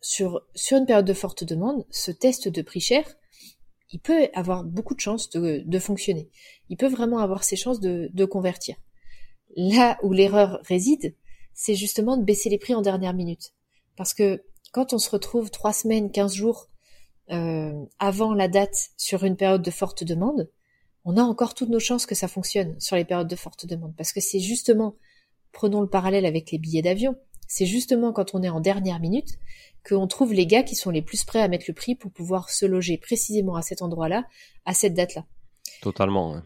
Sur 0.00 0.42
sur 0.54 0.78
une 0.78 0.86
période 0.86 1.04
de 1.04 1.12
forte 1.12 1.44
demande 1.44 1.84
ce 1.90 2.10
test 2.10 2.48
de 2.48 2.62
prix 2.62 2.80
cher 2.80 3.04
il 3.90 4.00
peut 4.00 4.28
avoir 4.34 4.64
beaucoup 4.64 4.94
de 4.94 5.00
chances 5.00 5.30
de, 5.30 5.78
fonctionner. 5.78 6.28
Il 6.68 6.76
peut 6.76 6.88
vraiment 6.88 7.20
avoir 7.20 7.42
ses 7.42 7.56
chances 7.56 7.80
de 7.80 8.24
convertir. 8.26 8.76
Là 9.56 9.98
où 10.02 10.12
l'erreur 10.12 10.60
réside 10.64 11.14
c'est 11.58 11.74
justement 11.74 12.16
de 12.16 12.22
baisser 12.22 12.48
les 12.48 12.58
prix 12.58 12.74
en 12.74 12.82
dernière 12.82 13.14
minute 13.14 13.52
parce 13.96 14.14
que 14.14 14.44
quand 14.70 14.92
on 14.92 14.98
se 14.98 15.10
retrouve 15.10 15.50
trois 15.50 15.72
semaines 15.72 16.12
quinze 16.12 16.34
jours 16.34 16.68
euh, 17.30 17.72
avant 17.98 18.32
la 18.32 18.46
date 18.46 18.90
sur 18.96 19.24
une 19.24 19.36
période 19.36 19.62
de 19.62 19.70
forte 19.70 20.04
demande 20.04 20.48
on 21.04 21.16
a 21.16 21.22
encore 21.22 21.54
toutes 21.54 21.70
nos 21.70 21.80
chances 21.80 22.04
que 22.04 22.14
ça 22.14 22.28
fonctionne 22.28 22.78
sur 22.78 22.94
les 22.94 23.04
périodes 23.06 23.28
de 23.28 23.36
forte 23.36 23.64
demande. 23.64 23.94
Parce 23.96 24.12
que 24.12 24.20
c'est 24.20 24.40
justement, 24.40 24.94
prenons 25.52 25.80
le 25.80 25.88
parallèle 25.88 26.26
avec 26.26 26.50
les 26.50 26.58
billets 26.58 26.82
d'avion, 26.82 27.16
c'est 27.46 27.64
justement 27.64 28.12
quand 28.12 28.34
on 28.34 28.42
est 28.42 28.50
en 28.50 28.60
dernière 28.60 29.00
minute 29.00 29.38
qu'on 29.88 30.06
trouve 30.06 30.34
les 30.34 30.46
gars 30.46 30.62
qui 30.62 30.74
sont 30.74 30.90
les 30.90 31.00
plus 31.00 31.24
prêts 31.24 31.40
à 31.40 31.48
mettre 31.48 31.64
le 31.66 31.72
prix 31.72 31.94
pour 31.94 32.12
pouvoir 32.12 32.50
se 32.50 32.66
loger 32.66 32.98
précisément 32.98 33.56
à 33.56 33.62
cet 33.62 33.80
endroit-là, 33.80 34.24
à 34.66 34.74
cette 34.74 34.92
date-là. 34.92 35.24
Totalement. 35.80 36.42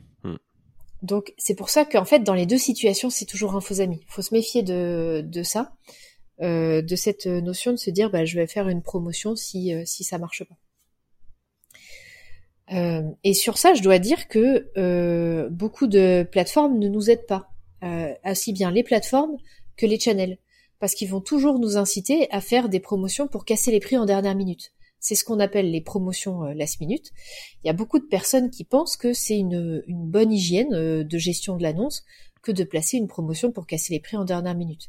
Donc 1.02 1.35
c'est 1.37 1.54
pour 1.54 1.68
ça 1.68 1.85
qu'en 1.85 2.04
fait 2.04 2.21
dans 2.21 2.35
les 2.35 2.47
deux 2.47 2.59
situations 2.59 3.11
c'est 3.11 3.26
toujours 3.26 3.54
un 3.54 3.61
faux 3.61 3.80
ami. 3.80 4.04
Faut 4.09 4.23
se 4.23 4.35
méfier 4.35 4.62
de, 4.62 5.23
de 5.25 5.42
ça, 5.42 5.73
euh, 6.40 6.80
de 6.80 6.97
cette 6.97 7.26
notion 7.26 7.73
de 7.73 7.76
se 7.76 7.90
dire 7.90 8.11
bah, 8.11 8.25
je 8.25 8.38
vais 8.38 8.47
faire 8.47 8.68
une 8.68 8.82
promotion 8.82 9.37
si, 9.37 9.75
euh, 9.75 9.82
si 9.85 10.04
ça 10.04 10.18
marche 10.18 10.44
pas. 10.44 10.56
Euh, 12.73 13.02
et 13.25 13.35
sur 13.35 13.59
ça, 13.59 13.75
je 13.75 13.82
dois 13.82 13.99
dire 13.99 14.28
que 14.28 14.71
euh, 14.78 15.49
beaucoup 15.50 15.87
de 15.87 16.26
plateformes 16.30 16.78
ne 16.78 16.88
nous 16.88 17.11
aident 17.11 17.26
pas, 17.26 17.50
euh, 17.82 18.14
aussi 18.25 18.52
bien 18.52 18.71
les 18.71 18.82
plateformes 18.82 19.37
que 19.76 19.87
les 19.87 19.99
channels, 19.99 20.38
parce 20.78 20.94
qu'ils 20.94 21.11
vont 21.11 21.21
toujours 21.21 21.59
nous 21.59 21.76
inciter 21.76 22.30
à 22.30 22.40
faire 22.40 22.68
des 22.68 22.80
promotions 22.80 23.28
pour 23.28 23.44
casser 23.44 23.71
les 23.71 23.80
prix 23.80 23.97
en 23.97 24.06
dernière 24.06 24.35
minute. 24.35 24.73
C'est 25.02 25.14
ce 25.14 25.25
qu'on 25.25 25.38
appelle 25.38 25.71
les 25.71 25.82
promotions 25.82 26.44
last 26.54 26.80
minute. 26.80 27.11
Il 27.62 27.66
y 27.66 27.71
a 27.71 27.75
beaucoup 27.75 27.99
de 27.99 28.06
personnes 28.06 28.50
qui 28.50 28.64
pensent 28.64 28.97
que 28.97 29.12
c'est 29.12 29.37
une, 29.37 29.82
bonne 29.88 30.32
hygiène 30.32 30.71
de 31.02 31.18
gestion 31.18 31.56
de 31.59 31.62
l'annonce 31.62 32.04
que 32.40 32.52
de 32.52 32.64
placer 32.64 32.97
une 32.97 33.09
promotion 33.09 33.52
pour 33.52 33.66
casser 33.66 33.92
les 33.92 34.00
prix 34.00 34.16
en 34.16 34.25
dernière 34.25 34.54
minute 34.54 34.88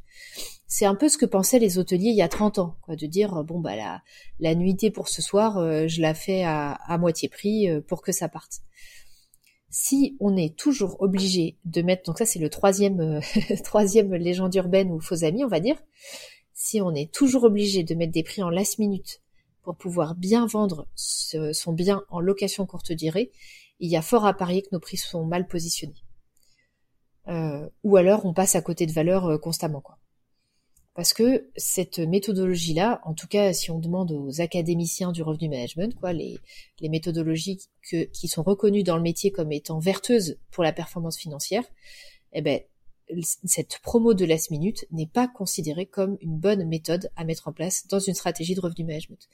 c'est 0.73 0.85
un 0.85 0.95
peu 0.95 1.07
ce 1.07 1.19
que 1.19 1.27
pensaient 1.27 1.59
les 1.59 1.77
hôteliers 1.77 2.09
il 2.09 2.15
y 2.15 2.23
a 2.23 2.27
30 2.27 2.57
ans, 2.57 2.77
quoi, 2.81 2.95
de 2.95 3.05
dire 3.05 3.43
bon 3.43 3.59
bah 3.59 3.75
la, 3.75 4.01
la 4.39 4.55
nuitée 4.55 4.89
pour 4.89 5.07
ce 5.07 5.21
soir, 5.21 5.59
euh, 5.59 5.87
je 5.87 6.01
la 6.01 6.15
fais 6.15 6.43
à, 6.43 6.97
moitié 6.99 7.29
prix 7.29 7.69
euh, 7.69 7.79
pour 7.79 8.01
que 8.01 8.11
ça 8.11 8.27
parte. 8.27 8.61
Si 9.69 10.17
on 10.19 10.35
est 10.35 10.57
toujours 10.57 10.99
obligé 10.99 11.59
de 11.65 11.83
mettre, 11.83 12.01
donc 12.07 12.17
ça 12.17 12.25
c'est 12.25 12.39
le 12.39 12.49
troisième 12.49 12.99
euh, 13.01 13.19
troisième 13.63 14.15
légende 14.15 14.55
urbaine 14.55 14.91
ou 14.91 14.99
faux 14.99 15.23
amis, 15.23 15.43
on 15.43 15.47
va 15.47 15.59
dire, 15.59 15.77
si 16.55 16.81
on 16.81 16.95
est 16.95 17.13
toujours 17.13 17.43
obligé 17.43 17.83
de 17.83 17.93
mettre 17.93 18.11
des 18.11 18.23
prix 18.23 18.41
en 18.41 18.49
last 18.49 18.79
minute 18.79 19.21
pour 19.63 19.75
pouvoir 19.75 20.15
bien 20.15 20.45
vendre 20.45 20.87
son 20.95 21.73
bien 21.73 22.03
en 22.09 22.19
location 22.19 22.65
courte 22.65 22.91
durée, 22.91 23.31
il 23.79 23.89
y 23.89 23.97
a 23.97 24.01
fort 24.01 24.25
à 24.25 24.33
parier 24.33 24.61
que 24.61 24.69
nos 24.71 24.79
prix 24.79 24.97
sont 24.97 25.25
mal 25.25 25.47
positionnés. 25.47 26.03
ou 27.83 27.95
alors 27.95 28.25
on 28.25 28.33
passe 28.33 28.55
à 28.55 28.61
côté 28.61 28.85
de 28.85 28.91
valeur 28.91 29.39
constamment 29.41 29.81
quoi. 29.81 29.97
Parce 30.95 31.13
que 31.13 31.49
cette 31.55 31.97
méthodologie-là, 31.97 33.01
en 33.03 33.15
tout 33.15 33.27
cas 33.27 33.51
si 33.53 33.71
on 33.71 33.79
demande 33.79 34.11
aux 34.11 34.41
académiciens 34.41 35.11
du 35.11 35.23
revenu 35.23 35.49
management, 35.49 35.95
quoi, 35.95 36.13
les, 36.13 36.39
méthodologies 36.81 37.59
qui 37.81 38.27
sont 38.27 38.43
reconnues 38.43 38.83
dans 38.83 38.97
le 38.97 39.01
métier 39.01 39.31
comme 39.31 39.51
étant 39.51 39.79
vertueuses 39.79 40.37
pour 40.51 40.63
la 40.63 40.73
performance 40.73 41.17
financière, 41.17 41.63
eh 42.33 42.41
ben, 42.41 42.61
cette 43.43 43.79
promo 43.79 44.13
de 44.13 44.25
last 44.25 44.51
minute 44.51 44.85
n'est 44.91 45.07
pas 45.07 45.27
considérée 45.27 45.85
comme 45.85 46.17
une 46.21 46.37
bonne 46.37 46.67
méthode 46.67 47.09
à 47.15 47.23
mettre 47.23 47.47
en 47.47 47.53
place 47.53 47.87
dans 47.87 47.99
une 47.99 48.13
stratégie 48.13 48.55
de 48.55 48.61
revenu 48.61 48.85
management. 48.85 49.27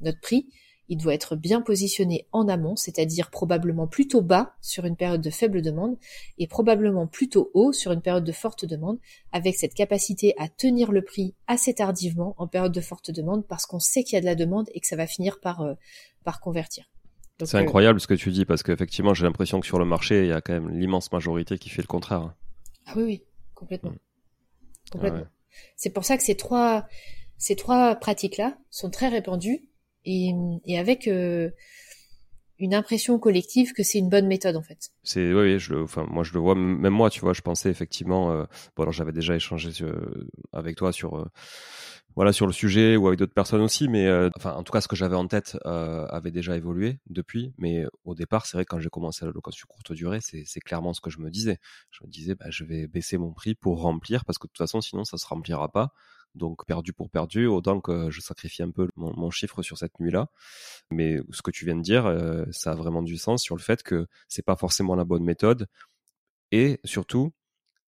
Notre 0.00 0.20
prix, 0.20 0.48
il 0.88 0.98
doit 0.98 1.14
être 1.14 1.36
bien 1.36 1.62
positionné 1.62 2.26
en 2.32 2.48
amont, 2.48 2.76
c'est-à-dire 2.76 3.30
probablement 3.30 3.86
plutôt 3.86 4.20
bas 4.20 4.54
sur 4.60 4.84
une 4.84 4.96
période 4.96 5.20
de 5.20 5.30
faible 5.30 5.62
demande 5.62 5.96
et 6.38 6.46
probablement 6.46 7.06
plutôt 7.06 7.50
haut 7.54 7.72
sur 7.72 7.92
une 7.92 8.02
période 8.02 8.24
de 8.24 8.32
forte 8.32 8.64
demande, 8.64 8.98
avec 9.30 9.54
cette 9.54 9.74
capacité 9.74 10.34
à 10.38 10.48
tenir 10.48 10.92
le 10.92 11.02
prix 11.02 11.34
assez 11.46 11.72
tardivement 11.72 12.34
en 12.36 12.46
période 12.46 12.72
de 12.72 12.80
forte 12.80 13.10
demande 13.10 13.46
parce 13.46 13.64
qu'on 13.64 13.78
sait 13.78 14.02
qu'il 14.04 14.14
y 14.14 14.18
a 14.18 14.20
de 14.20 14.26
la 14.26 14.34
demande 14.34 14.68
et 14.74 14.80
que 14.80 14.86
ça 14.86 14.96
va 14.96 15.06
finir 15.06 15.40
par, 15.40 15.62
euh, 15.62 15.74
par 16.24 16.40
convertir. 16.40 16.90
C'est 17.44 17.56
euh, 17.56 17.60
incroyable 17.60 18.00
ce 18.00 18.06
que 18.06 18.14
tu 18.14 18.30
dis 18.30 18.44
parce 18.44 18.62
qu'effectivement 18.62 19.14
j'ai 19.14 19.24
l'impression 19.24 19.60
que 19.60 19.66
sur 19.66 19.78
le 19.78 19.84
marché 19.84 20.24
il 20.24 20.28
y 20.28 20.32
a 20.32 20.40
quand 20.40 20.52
même 20.52 20.68
l'immense 20.78 21.10
majorité 21.12 21.58
qui 21.58 21.70
fait 21.70 21.82
le 21.82 21.86
contraire. 21.86 22.34
Ah 22.86 22.92
oui 22.96 23.02
oui 23.02 23.22
complètement. 23.54 23.90
Mm. 23.90 23.98
Complètement. 24.90 25.26
C'est 25.76 25.90
pour 25.90 26.04
ça 26.04 26.16
que 26.16 26.22
ces 26.22 26.36
trois 26.36 26.86
ces 27.38 27.56
trois 27.56 27.96
pratiques 27.96 28.36
là 28.36 28.56
sont 28.70 28.90
très 28.90 29.08
répandues 29.08 29.68
et, 30.04 30.32
et 30.64 30.78
avec 30.78 31.08
euh, 31.08 31.50
une 32.58 32.74
impression 32.74 33.18
collective 33.18 33.72
que 33.72 33.82
c'est 33.82 33.98
une 33.98 34.08
bonne 34.08 34.26
méthode 34.26 34.56
en 34.56 34.62
fait. 34.62 34.90
C'est 35.02 35.32
oui, 35.32 35.58
je 35.58 35.74
le, 35.74 35.82
enfin 35.82 36.06
moi 36.08 36.22
je 36.22 36.32
le 36.32 36.40
vois 36.40 36.54
même 36.54 36.92
moi 36.92 37.10
tu 37.10 37.20
vois 37.20 37.32
je 37.32 37.42
pensais 37.42 37.70
effectivement 37.70 38.30
euh, 38.30 38.44
bon 38.76 38.84
alors 38.84 38.92
j'avais 38.92 39.12
déjà 39.12 39.34
échangé 39.34 39.70
avec 40.52 40.76
toi 40.76 40.92
sur 40.92 41.18
euh, 41.18 41.26
voilà 42.16 42.32
sur 42.32 42.46
le 42.46 42.52
sujet 42.52 42.96
ou 42.96 43.06
avec 43.06 43.18
d'autres 43.18 43.34
personnes 43.34 43.60
aussi 43.60 43.88
mais 43.88 44.06
euh, 44.06 44.30
enfin 44.36 44.52
en 44.52 44.62
tout 44.62 44.72
cas 44.72 44.80
ce 44.80 44.88
que 44.88 44.96
j'avais 44.96 45.16
en 45.16 45.26
tête 45.26 45.56
avait 45.64 46.30
déjà 46.30 46.56
évolué 46.56 46.98
depuis 47.08 47.52
mais 47.58 47.84
au 48.04 48.14
départ 48.14 48.46
c'est 48.46 48.56
vrai 48.56 48.64
quand 48.64 48.78
j'ai 48.78 48.90
commencé 48.90 49.24
la 49.24 49.32
location 49.32 49.66
courte 49.68 49.92
durée 49.92 50.20
c'est 50.20 50.44
c'est 50.46 50.60
clairement 50.60 50.92
ce 50.92 51.00
que 51.00 51.10
je 51.10 51.18
me 51.18 51.30
disais 51.30 51.58
je 51.90 52.04
me 52.04 52.10
disais 52.10 52.34
bah 52.34 52.46
je 52.50 52.64
vais 52.64 52.86
baisser 52.86 53.18
mon 53.18 53.32
prix 53.32 53.54
pour 53.54 53.80
remplir 53.80 54.24
parce 54.24 54.38
que 54.38 54.46
de 54.46 54.52
toute 54.52 54.58
façon 54.58 54.80
sinon 54.80 55.04
ça 55.04 55.16
se 55.16 55.26
remplira 55.26 55.70
pas 55.70 55.92
donc 56.34 56.64
perdu 56.66 56.92
pour 56.92 57.10
perdu, 57.10 57.46
autant 57.46 57.80
que 57.80 58.10
je 58.10 58.20
sacrifie 58.20 58.62
un 58.62 58.70
peu 58.70 58.88
mon, 58.96 59.30
chiffre 59.30 59.62
sur 59.62 59.78
cette 59.78 59.98
nuit-là. 60.00 60.28
Mais 60.90 61.18
ce 61.30 61.42
que 61.42 61.50
tu 61.50 61.64
viens 61.64 61.76
de 61.76 61.82
dire, 61.82 62.06
euh, 62.06 62.44
ça 62.50 62.72
a 62.72 62.74
vraiment 62.74 63.02
du 63.02 63.16
sens 63.16 63.42
sur 63.42 63.56
le 63.56 63.62
fait 63.62 63.82
que 63.82 64.06
c'est 64.28 64.44
pas 64.44 64.56
forcément 64.56 64.94
la 64.94 65.04
bonne 65.04 65.24
méthode. 65.24 65.66
Et 66.52 66.80
surtout, 66.84 67.32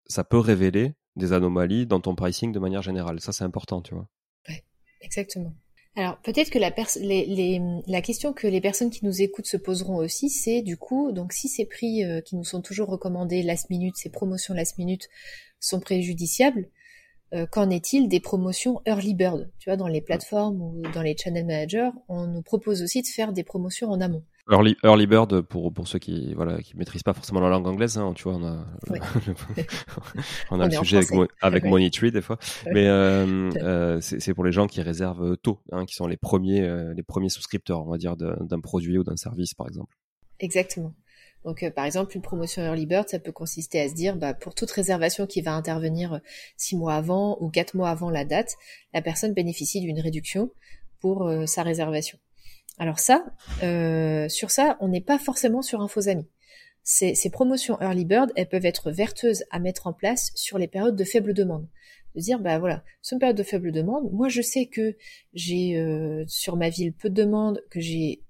ça 0.06 0.24
peut 0.24 0.38
révéler 0.38 0.94
des 1.16 1.32
anomalies 1.32 1.86
dans 1.86 2.00
ton 2.00 2.14
pricing 2.14 2.52
de 2.52 2.58
manière 2.58 2.82
générale. 2.82 3.20
Ça, 3.20 3.32
c'est 3.32 3.44
important, 3.44 3.82
tu 3.82 3.94
vois. 3.94 4.08
Exactement. 5.04 5.52
Alors 5.96 6.18
peut-être 6.22 6.50
que 6.50 6.58
la, 6.58 6.72
la, 7.86 8.02
question 8.02 8.32
que 8.32 8.48
les 8.48 8.60
personnes 8.60 8.90
qui 8.90 9.04
nous 9.04 9.22
écoutent 9.22 9.46
se 9.46 9.56
poseront 9.56 9.96
aussi, 9.96 10.28
c'est 10.28 10.60
du 10.60 10.76
coup, 10.76 11.12
donc 11.12 11.32
si 11.32 11.48
ces 11.48 11.66
prix 11.66 12.04
euh, 12.04 12.20
qui 12.20 12.34
nous 12.34 12.42
sont 12.42 12.62
toujours 12.62 12.88
recommandés 12.88 13.42
last 13.42 13.70
minute, 13.70 13.96
ces 13.96 14.10
promotions 14.10 14.54
last 14.54 14.76
minute 14.76 15.08
sont 15.60 15.78
préjudiciables, 15.78 16.68
euh, 17.32 17.46
qu'en 17.46 17.70
est-il 17.70 18.08
des 18.08 18.18
promotions 18.18 18.80
early 18.86 19.14
bird? 19.14 19.50
Tu 19.60 19.70
vois, 19.70 19.76
dans 19.76 19.86
les 19.86 20.00
plateformes 20.00 20.60
ou 20.60 20.82
dans 20.94 21.02
les 21.02 21.16
channel 21.16 21.46
managers, 21.46 21.90
on 22.08 22.26
nous 22.26 22.42
propose 22.42 22.82
aussi 22.82 23.02
de 23.02 23.06
faire 23.06 23.32
des 23.32 23.44
promotions 23.44 23.88
en 23.88 24.00
amont. 24.00 24.24
Early, 24.50 24.76
early 24.84 25.06
bird 25.06 25.40
pour 25.40 25.72
pour 25.72 25.88
ceux 25.88 25.98
qui 25.98 26.34
voilà 26.34 26.60
qui 26.60 26.76
maîtrisent 26.76 27.02
pas 27.02 27.14
forcément 27.14 27.40
la 27.40 27.48
langue 27.48 27.66
anglaise, 27.66 27.96
hein, 27.96 28.12
tu 28.14 28.24
vois, 28.24 28.34
on 28.34 28.44
a 28.44 28.66
on 30.50 30.60
a 30.60 30.66
le 30.66 30.72
sujet 30.72 30.98
avec, 30.98 31.30
avec 31.40 31.64
Money 31.64 31.90
Tree 31.90 32.12
des 32.12 32.20
fois, 32.20 32.38
mais 32.66 32.86
euh, 32.86 33.50
euh, 33.56 34.00
c'est 34.00 34.34
pour 34.34 34.44
les 34.44 34.52
gens 34.52 34.66
qui 34.66 34.82
réservent 34.82 35.36
tôt, 35.38 35.60
hein, 35.72 35.86
qui 35.86 35.94
sont 35.94 36.06
les 36.06 36.18
premiers 36.18 36.60
euh, 36.60 36.92
les 36.92 37.02
premiers 37.02 37.30
souscripteurs, 37.30 37.86
on 37.86 37.90
va 37.90 37.96
dire, 37.96 38.16
d'un 38.16 38.60
produit 38.60 38.98
ou 38.98 39.02
d'un 39.04 39.16
service 39.16 39.54
par 39.54 39.66
exemple. 39.66 39.96
Exactement. 40.40 40.92
Donc, 41.44 41.62
euh, 41.62 41.70
par 41.70 41.84
exemple, 41.84 42.16
une 42.16 42.22
promotion 42.22 42.62
Early 42.62 42.86
Bird, 42.86 43.08
ça 43.08 43.18
peut 43.18 43.32
consister 43.32 43.80
à 43.80 43.88
se 43.88 43.94
dire, 43.94 44.16
bah, 44.16 44.34
pour 44.34 44.54
toute 44.54 44.70
réservation 44.70 45.26
qui 45.26 45.42
va 45.42 45.52
intervenir 45.52 46.14
euh, 46.14 46.18
six 46.56 46.76
mois 46.76 46.94
avant 46.94 47.36
ou 47.40 47.50
quatre 47.50 47.74
mois 47.74 47.90
avant 47.90 48.10
la 48.10 48.24
date, 48.24 48.54
la 48.94 49.02
personne 49.02 49.34
bénéficie 49.34 49.80
d'une 49.80 50.00
réduction 50.00 50.50
pour 51.00 51.28
euh, 51.28 51.44
sa 51.46 51.62
réservation. 51.62 52.18
Alors 52.78 52.98
ça, 52.98 53.24
sur 54.28 54.50
ça, 54.50 54.76
on 54.80 54.88
n'est 54.88 55.00
pas 55.00 55.18
forcément 55.18 55.62
sur 55.62 55.80
un 55.80 55.88
faux 55.88 56.08
ami. 56.08 56.26
Ces, 56.82 57.30
promotions 57.30 57.80
Early 57.80 58.04
Bird, 58.04 58.30
elles 58.36 58.48
peuvent 58.48 58.66
être 58.66 58.90
vertueuses 58.90 59.44
à 59.50 59.58
mettre 59.58 59.86
en 59.86 59.92
place 59.92 60.30
sur 60.34 60.58
les 60.58 60.68
périodes 60.68 60.96
de 60.96 61.04
faible 61.04 61.32
demande. 61.32 61.66
De 62.14 62.20
dire, 62.20 62.38
bah 62.38 62.58
voilà, 62.58 62.84
c'est 63.00 63.14
une 63.14 63.20
période 63.20 63.36
de 63.36 63.42
faible 63.42 63.72
demande. 63.72 64.12
Moi, 64.12 64.28
je 64.28 64.42
sais 64.42 64.66
que 64.66 64.96
j'ai 65.32 66.24
sur 66.26 66.56
ma 66.56 66.68
ville 66.68 66.92
peu 66.92 67.08
de 67.08 67.14
demandes, 67.14 67.62
que 67.70 67.80
j'ai 67.80 68.22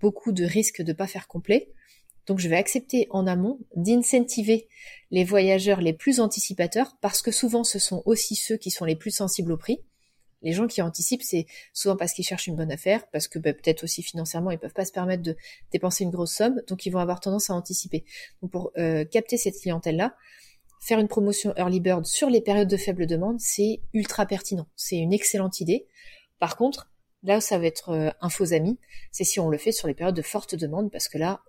beaucoup 0.00 0.32
de 0.32 0.44
risques 0.44 0.82
de 0.82 0.92
pas 0.92 1.06
faire 1.06 1.28
complet. 1.28 1.72
Donc 2.26 2.40
je 2.40 2.48
vais 2.48 2.56
accepter 2.56 3.06
en 3.10 3.26
amont 3.26 3.60
d'incentiver 3.76 4.68
les 5.10 5.24
voyageurs 5.24 5.80
les 5.80 5.92
plus 5.92 6.20
anticipateurs 6.20 6.96
parce 7.00 7.22
que 7.22 7.30
souvent 7.30 7.64
ce 7.64 7.78
sont 7.78 8.02
aussi 8.04 8.34
ceux 8.34 8.56
qui 8.56 8.70
sont 8.70 8.84
les 8.84 8.96
plus 8.96 9.12
sensibles 9.12 9.52
au 9.52 9.56
prix. 9.56 9.80
Les 10.46 10.52
gens 10.52 10.68
qui 10.68 10.80
anticipent, 10.80 11.24
c'est 11.24 11.46
souvent 11.72 11.96
parce 11.96 12.12
qu'ils 12.12 12.24
cherchent 12.24 12.46
une 12.46 12.54
bonne 12.54 12.70
affaire, 12.70 13.08
parce 13.10 13.26
que 13.26 13.40
bah, 13.40 13.52
peut-être 13.52 13.82
aussi 13.82 14.04
financièrement 14.04 14.52
ils 14.52 14.60
peuvent 14.60 14.72
pas 14.72 14.84
se 14.84 14.92
permettre 14.92 15.24
de 15.24 15.36
dépenser 15.72 16.04
une 16.04 16.10
grosse 16.10 16.32
somme, 16.32 16.62
donc 16.68 16.86
ils 16.86 16.90
vont 16.90 17.00
avoir 17.00 17.18
tendance 17.18 17.50
à 17.50 17.54
anticiper. 17.54 18.04
Donc 18.40 18.52
pour 18.52 18.70
euh, 18.78 19.04
capter 19.04 19.38
cette 19.38 19.60
clientèle-là, 19.60 20.14
faire 20.80 21.00
une 21.00 21.08
promotion 21.08 21.52
early 21.56 21.80
bird 21.80 22.06
sur 22.06 22.30
les 22.30 22.40
périodes 22.40 22.68
de 22.68 22.76
faible 22.76 23.08
demande, 23.08 23.40
c'est 23.40 23.80
ultra 23.92 24.24
pertinent. 24.24 24.68
C'est 24.76 24.98
une 24.98 25.12
excellente 25.12 25.60
idée. 25.60 25.88
Par 26.38 26.56
contre, 26.56 26.92
là 27.24 27.38
où 27.38 27.40
ça 27.40 27.58
va 27.58 27.66
être 27.66 27.88
euh, 27.88 28.10
un 28.20 28.28
faux 28.28 28.52
ami, 28.52 28.78
c'est 29.10 29.24
si 29.24 29.40
on 29.40 29.48
le 29.48 29.58
fait 29.58 29.72
sur 29.72 29.88
les 29.88 29.94
périodes 29.94 30.14
de 30.14 30.22
forte 30.22 30.54
demande, 30.54 30.92
parce 30.92 31.08
que 31.08 31.18
là, 31.18 31.42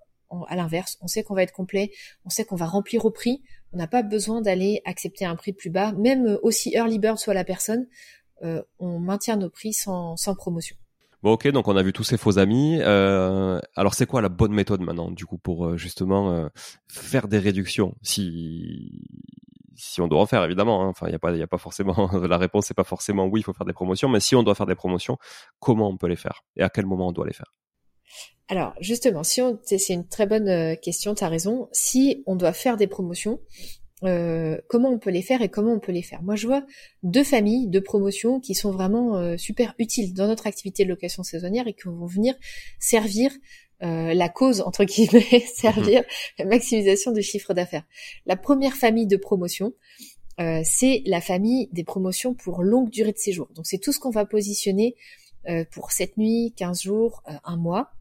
à 0.47 0.55
l'inverse, 0.55 0.97
on 1.01 1.07
sait 1.07 1.21
qu'on 1.21 1.35
va 1.35 1.43
être 1.43 1.53
complet, 1.53 1.91
on 2.25 2.29
sait 2.29 2.45
qu'on 2.45 2.55
va 2.55 2.65
remplir 2.65 3.05
au 3.05 3.11
prix, 3.11 3.43
on 3.73 3.77
n'a 3.77 3.87
pas 3.87 4.01
besoin 4.01 4.41
d'aller 4.41 4.81
accepter 4.85 5.23
un 5.23 5.35
prix 5.35 5.53
plus 5.53 5.69
bas, 5.69 5.91
même 5.91 6.25
euh, 6.25 6.39
aussi 6.41 6.73
early 6.73 6.97
bird 6.97 7.19
soit 7.19 7.35
la 7.35 7.43
personne, 7.43 7.87
on 8.79 8.99
maintient 8.99 9.37
nos 9.37 9.49
prix 9.49 9.73
sans, 9.73 10.15
promotion. 10.35 10.75
Bon 11.23 11.31
ok, 11.31 11.47
donc 11.47 11.67
on 11.67 11.75
a 11.75 11.81
vu 11.81 11.93
tous 11.93 12.03
ces 12.03 12.17
faux 12.17 12.37
amis. 12.37 12.79
Euh, 12.81 13.59
alors 13.75 13.95
c'est 13.95 14.05
quoi 14.05 14.21
la 14.21 14.29
bonne 14.29 14.53
méthode 14.53 14.81
maintenant, 14.81 15.09
du 15.09 15.25
coup, 15.25 15.37
pour 15.37 15.77
justement 15.77 16.49
faire 16.87 17.27
des 17.27 17.39
réductions, 17.39 17.95
si 18.01 19.01
si 19.77 20.01
on 20.01 20.07
doit 20.07 20.19
en 20.19 20.25
faire 20.25 20.43
évidemment. 20.43 20.83
Hein. 20.83 20.89
Enfin, 20.89 21.07
il 21.07 21.11
y 21.11 21.15
a 21.15 21.19
pas, 21.19 21.31
il 21.31 21.37
y 21.37 21.43
a 21.43 21.47
pas 21.47 21.57
forcément 21.57 22.09
la 22.27 22.37
réponse, 22.37 22.65
c'est 22.65 22.73
pas 22.73 22.83
forcément 22.83 23.25
oui, 23.25 23.41
il 23.41 23.43
faut 23.43 23.53
faire 23.53 23.65
des 23.65 23.73
promotions, 23.73 24.09
mais 24.09 24.19
si 24.19 24.35
on 24.35 24.43
doit 24.43 24.55
faire 24.55 24.65
des 24.65 24.75
promotions, 24.75 25.17
comment 25.59 25.87
on 25.89 25.97
peut 25.97 26.07
les 26.07 26.15
faire 26.15 26.43
et 26.55 26.63
à 26.63 26.69
quel 26.69 26.85
moment 26.85 27.07
on 27.07 27.11
doit 27.11 27.27
les 27.27 27.33
faire? 27.33 27.53
Alors 28.49 28.73
justement, 28.79 29.23
si 29.23 29.41
on, 29.41 29.59
c'est 29.63 29.93
une 29.93 30.07
très 30.07 30.25
bonne 30.25 30.47
euh, 30.47 30.75
question, 30.75 31.15
tu 31.15 31.23
as 31.23 31.29
raison. 31.29 31.69
Si 31.71 32.23
on 32.25 32.35
doit 32.35 32.53
faire 32.53 32.77
des 32.77 32.87
promotions, 32.87 33.39
euh, 34.03 34.57
comment 34.67 34.89
on 34.89 34.99
peut 34.99 35.09
les 35.09 35.21
faire 35.21 35.41
et 35.41 35.49
comment 35.49 35.73
on 35.73 35.79
peut 35.79 35.91
les 35.91 36.03
faire 36.03 36.21
Moi, 36.21 36.35
je 36.35 36.47
vois 36.47 36.63
deux 37.03 37.23
familles 37.23 37.67
de 37.67 37.79
promotions 37.79 38.39
qui 38.39 38.53
sont 38.53 38.71
vraiment 38.71 39.17
euh, 39.17 39.37
super 39.37 39.73
utiles 39.79 40.13
dans 40.13 40.27
notre 40.27 40.47
activité 40.47 40.83
de 40.83 40.89
location 40.89 41.23
saisonnière 41.23 41.67
et 41.67 41.73
qui 41.73 41.87
vont 41.87 42.05
venir 42.05 42.35
servir 42.79 43.31
la 43.79 44.27
cause 44.27 44.61
entre 44.61 44.85
guillemets, 44.85 45.45
servir 45.55 46.03
la 46.39 46.45
maximisation 46.45 47.11
du 47.11 47.21
chiffre 47.21 47.53
d'affaires. 47.53 47.83
La 48.25 48.35
première 48.35 48.75
famille 48.75 49.05
de 49.05 49.17
promotions, 49.17 49.73
c'est 50.63 51.03
la 51.05 51.21
famille 51.21 51.69
des 51.73 51.83
promotions 51.83 52.33
pour 52.33 52.63
longue 52.63 52.89
durée 52.89 53.11
de 53.11 53.19
séjour. 53.19 53.49
Donc 53.53 53.67
c'est 53.67 53.77
tout 53.77 53.91
ce 53.91 53.99
qu'on 53.99 54.09
va 54.09 54.25
positionner 54.25 54.95
pour 55.69 55.91
7 55.91 56.17
nuits, 56.17 56.55
15 56.57 56.81
jours, 56.81 57.21
un 57.43 57.55
mois 57.55 57.91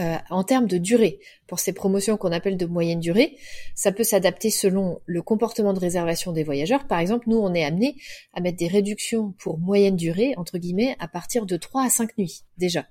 Euh, 0.00 0.16
en 0.28 0.44
termes 0.44 0.66
de 0.66 0.76
durée, 0.76 1.20
pour 1.46 1.58
ces 1.58 1.72
promotions 1.72 2.16
qu'on 2.16 2.32
appelle 2.32 2.56
de 2.56 2.66
moyenne 2.66 3.00
durée, 3.00 3.36
ça 3.74 3.92
peut 3.92 4.04
s'adapter 4.04 4.50
selon 4.50 5.00
le 5.06 5.22
comportement 5.22 5.72
de 5.72 5.78
réservation 5.78 6.32
des 6.32 6.44
voyageurs. 6.44 6.86
Par 6.86 6.98
exemple, 6.98 7.28
nous, 7.28 7.38
on 7.38 7.54
est 7.54 7.64
amené 7.64 7.96
à 8.34 8.40
mettre 8.40 8.58
des 8.58 8.68
réductions 8.68 9.32
pour 9.38 9.58
moyenne 9.58 9.96
durée, 9.96 10.34
entre 10.36 10.58
guillemets, 10.58 10.96
à 10.98 11.08
partir 11.08 11.46
de 11.46 11.56
3 11.56 11.84
à 11.84 11.88
5 11.88 12.18
nuits 12.18 12.42
déjà. 12.58 12.86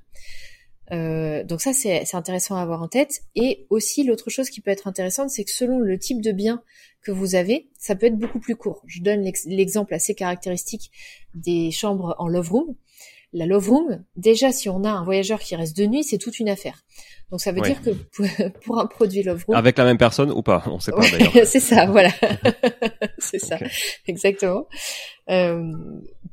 Euh, 0.91 1.43
donc 1.43 1.61
ça, 1.61 1.73
c'est 1.73 2.15
intéressant 2.15 2.55
à 2.55 2.61
avoir 2.61 2.81
en 2.81 2.87
tête. 2.87 3.21
Et 3.35 3.67
aussi, 3.69 4.03
l'autre 4.03 4.29
chose 4.29 4.49
qui 4.49 4.61
peut 4.61 4.71
être 4.71 4.87
intéressante, 4.87 5.29
c'est 5.29 5.43
que 5.43 5.51
selon 5.51 5.79
le 5.79 5.99
type 5.99 6.21
de 6.21 6.31
bien 6.31 6.63
que 7.01 7.11
vous 7.11 7.35
avez, 7.35 7.69
ça 7.77 7.95
peut 7.95 8.07
être 8.07 8.17
beaucoup 8.17 8.39
plus 8.39 8.55
court. 8.55 8.81
Je 8.87 9.01
donne 9.01 9.23
l'exemple 9.45 9.93
assez 9.93 10.15
caractéristique 10.15 10.91
des 11.35 11.69
chambres 11.69 12.15
en 12.17 12.27
love 12.27 12.51
room 12.51 12.75
la 13.35 13.45
love 13.45 13.69
room, 13.69 14.03
déjà 14.15 14.53
si 14.53 14.69
on 14.69 14.85
a 14.85 14.89
un 14.89 15.03
voyageur 15.03 15.39
qui 15.39 15.55
reste 15.57 15.75
deux 15.75 15.87
nuits, 15.87 16.05
c'est 16.05 16.17
toute 16.17 16.39
une 16.39 16.47
affaire. 16.47 16.83
Donc 17.31 17.41
ça 17.41 17.51
veut 17.51 17.59
dire 17.59 17.81
que 17.81 17.89
pour, 18.65 18.79
un 18.79 18.85
produit 18.85 19.23
love 19.23 19.43
room, 19.45 19.57
avec 19.57 19.77
la 19.77 19.83
même 19.83 19.97
personne 19.97 20.31
ou 20.31 20.41
pas, 20.41 20.63
on 20.67 20.79
sait 20.79 20.93
pas 20.93 21.01
d'ailleurs. 21.01 21.33
c'est 21.45 21.59
ça, 21.59 21.85
voilà, 21.85 22.11
c'est 23.17 23.39
ça, 23.39 23.57
exactement. 24.07 24.67
Euh, 25.29 25.73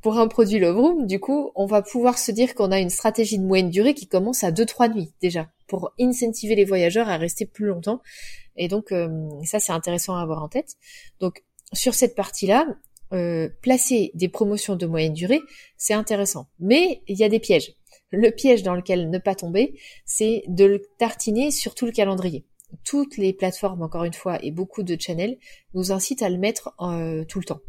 pour 0.01 0.17
un 0.19 0.29
produit 0.29 0.61
love 0.61 0.77
room, 0.79 1.07
du 1.07 1.19
coup, 1.19 1.51
on 1.57 1.67
va 1.67 1.83
pouvoir 1.83 2.19
se 2.19 2.31
dire 2.31 2.55
qu'on 2.55 2.71
a 2.71 2.79
une 2.79 2.91
stratégie 2.91 3.39
de 3.39 3.45
moyenne 3.45 3.71
durée 3.71 3.95
qui 3.95 4.07
commence 4.07 4.45
à 4.45 4.53
deux 4.53 4.67
trois 4.67 4.89
nuits 4.89 5.13
déjà 5.21 5.49
pour 5.67 5.93
incentiver 5.99 6.55
les 6.55 6.65
voyageurs 6.65 7.09
à 7.09 7.17
rester 7.17 7.47
plus 7.47 7.67
longtemps. 7.67 8.01
Et 8.57 8.69
donc 8.69 8.93
euh, 8.93 9.09
ça 9.45 9.59
c'est 9.59 9.73
intéressant 9.73 10.17
à 10.17 10.23
avoir 10.23 10.41
en 10.41 10.49
tête. 10.49 10.77
Donc 11.19 11.43
sur 11.73 11.95
cette 11.95 12.15
partie-là, 12.15 12.67
euh, 13.13 13.49
placer 13.61 14.11
des 14.15 14.29
promotions 14.29 14.77
de 14.77 14.87
moyenne 14.87 15.13
durée, 15.13 15.41
c'est 15.77 15.95
intéressant. 15.95 16.47
Mais 16.59 17.03
il 17.09 17.19
y 17.19 17.25
a 17.25 17.29
des 17.29 17.41
pièges. 17.41 17.75
Le 18.11 18.31
piège 18.31 18.63
dans 18.63 18.75
lequel 18.75 19.11
ne 19.11 19.19
pas 19.19 19.35
tomber, 19.35 19.79
c'est 20.05 20.45
de 20.49 20.65
le 20.65 20.83
tartiner 20.99 21.51
sur 21.51 21.75
tout 21.75 21.87
le 21.87 21.93
calendrier. 21.93 22.45
Toutes 22.85 23.17
les 23.17 23.33
plateformes, 23.33 23.83
encore 23.83 24.05
une 24.05 24.13
fois, 24.13 24.43
et 24.43 24.51
beaucoup 24.51 24.83
de 24.83 24.97
channels 24.99 25.39
nous 25.75 25.93
incitent 25.93 26.23
à 26.23 26.31
le 26.31 26.39
mettre 26.39 26.75
euh, 26.81 27.25
tout 27.25 27.39
le 27.39 27.45
temps. 27.45 27.61